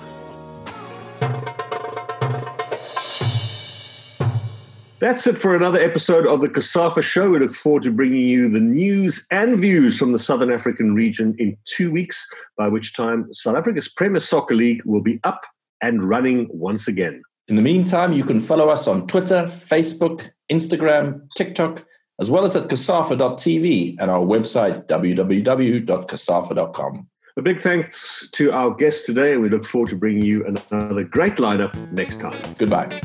That's 4.99 5.25
it 5.29 5.39
for 5.39 5.55
another 5.55 5.79
episode 5.79 6.27
of 6.27 6.41
the 6.41 6.49
COSAFA 6.49 7.05
Show. 7.05 7.31
We 7.31 7.39
look 7.39 7.55
forward 7.55 7.85
to 7.85 7.93
bringing 7.93 8.27
you 8.27 8.49
the 8.49 8.59
news 8.59 9.25
and 9.31 9.61
views 9.61 9.97
from 9.97 10.11
the 10.11 10.19
Southern 10.19 10.51
African 10.51 10.97
region 10.97 11.37
in 11.39 11.57
two 11.67 11.93
weeks, 11.93 12.29
by 12.57 12.67
which 12.67 12.95
time 12.95 13.33
South 13.33 13.55
Africa's 13.55 13.89
Premier 13.89 14.19
Soccer 14.19 14.57
League 14.57 14.83
will 14.85 15.03
be 15.03 15.21
up 15.23 15.43
and 15.81 16.03
running 16.03 16.49
once 16.51 16.89
again. 16.89 17.23
In 17.49 17.57
the 17.57 17.63
meantime, 17.63 18.13
you 18.13 18.25
can 18.25 18.41
follow 18.41 18.69
us 18.69 18.87
on 18.87 19.07
Twitter, 19.07 19.45
Facebook, 19.45 20.29
Instagram, 20.51 21.27
TikTok, 21.37 21.83
as 22.21 22.31
well 22.31 22.45
as 22.45 22.55
at 22.55 22.69
COSAFA.tv 22.69 23.97
and 23.99 24.11
our 24.11 24.25
website, 24.25 24.87
www.cosafa.com. 24.87 27.07
A 27.37 27.43
big 27.43 27.61
thanks 27.61 28.29
to 28.33 28.53
our 28.53 28.75
guests 28.75 29.07
today, 29.07 29.33
and 29.33 29.43
we 29.43 29.49
look 29.49 29.65
forward 29.65 29.91
to 29.91 29.97
bringing 29.97 30.23
you 30.23 30.47
another 30.47 31.03
great 31.05 31.37
lineup 31.37 31.75
next 31.91 32.21
time. 32.21 32.41
Goodbye. 32.59 33.01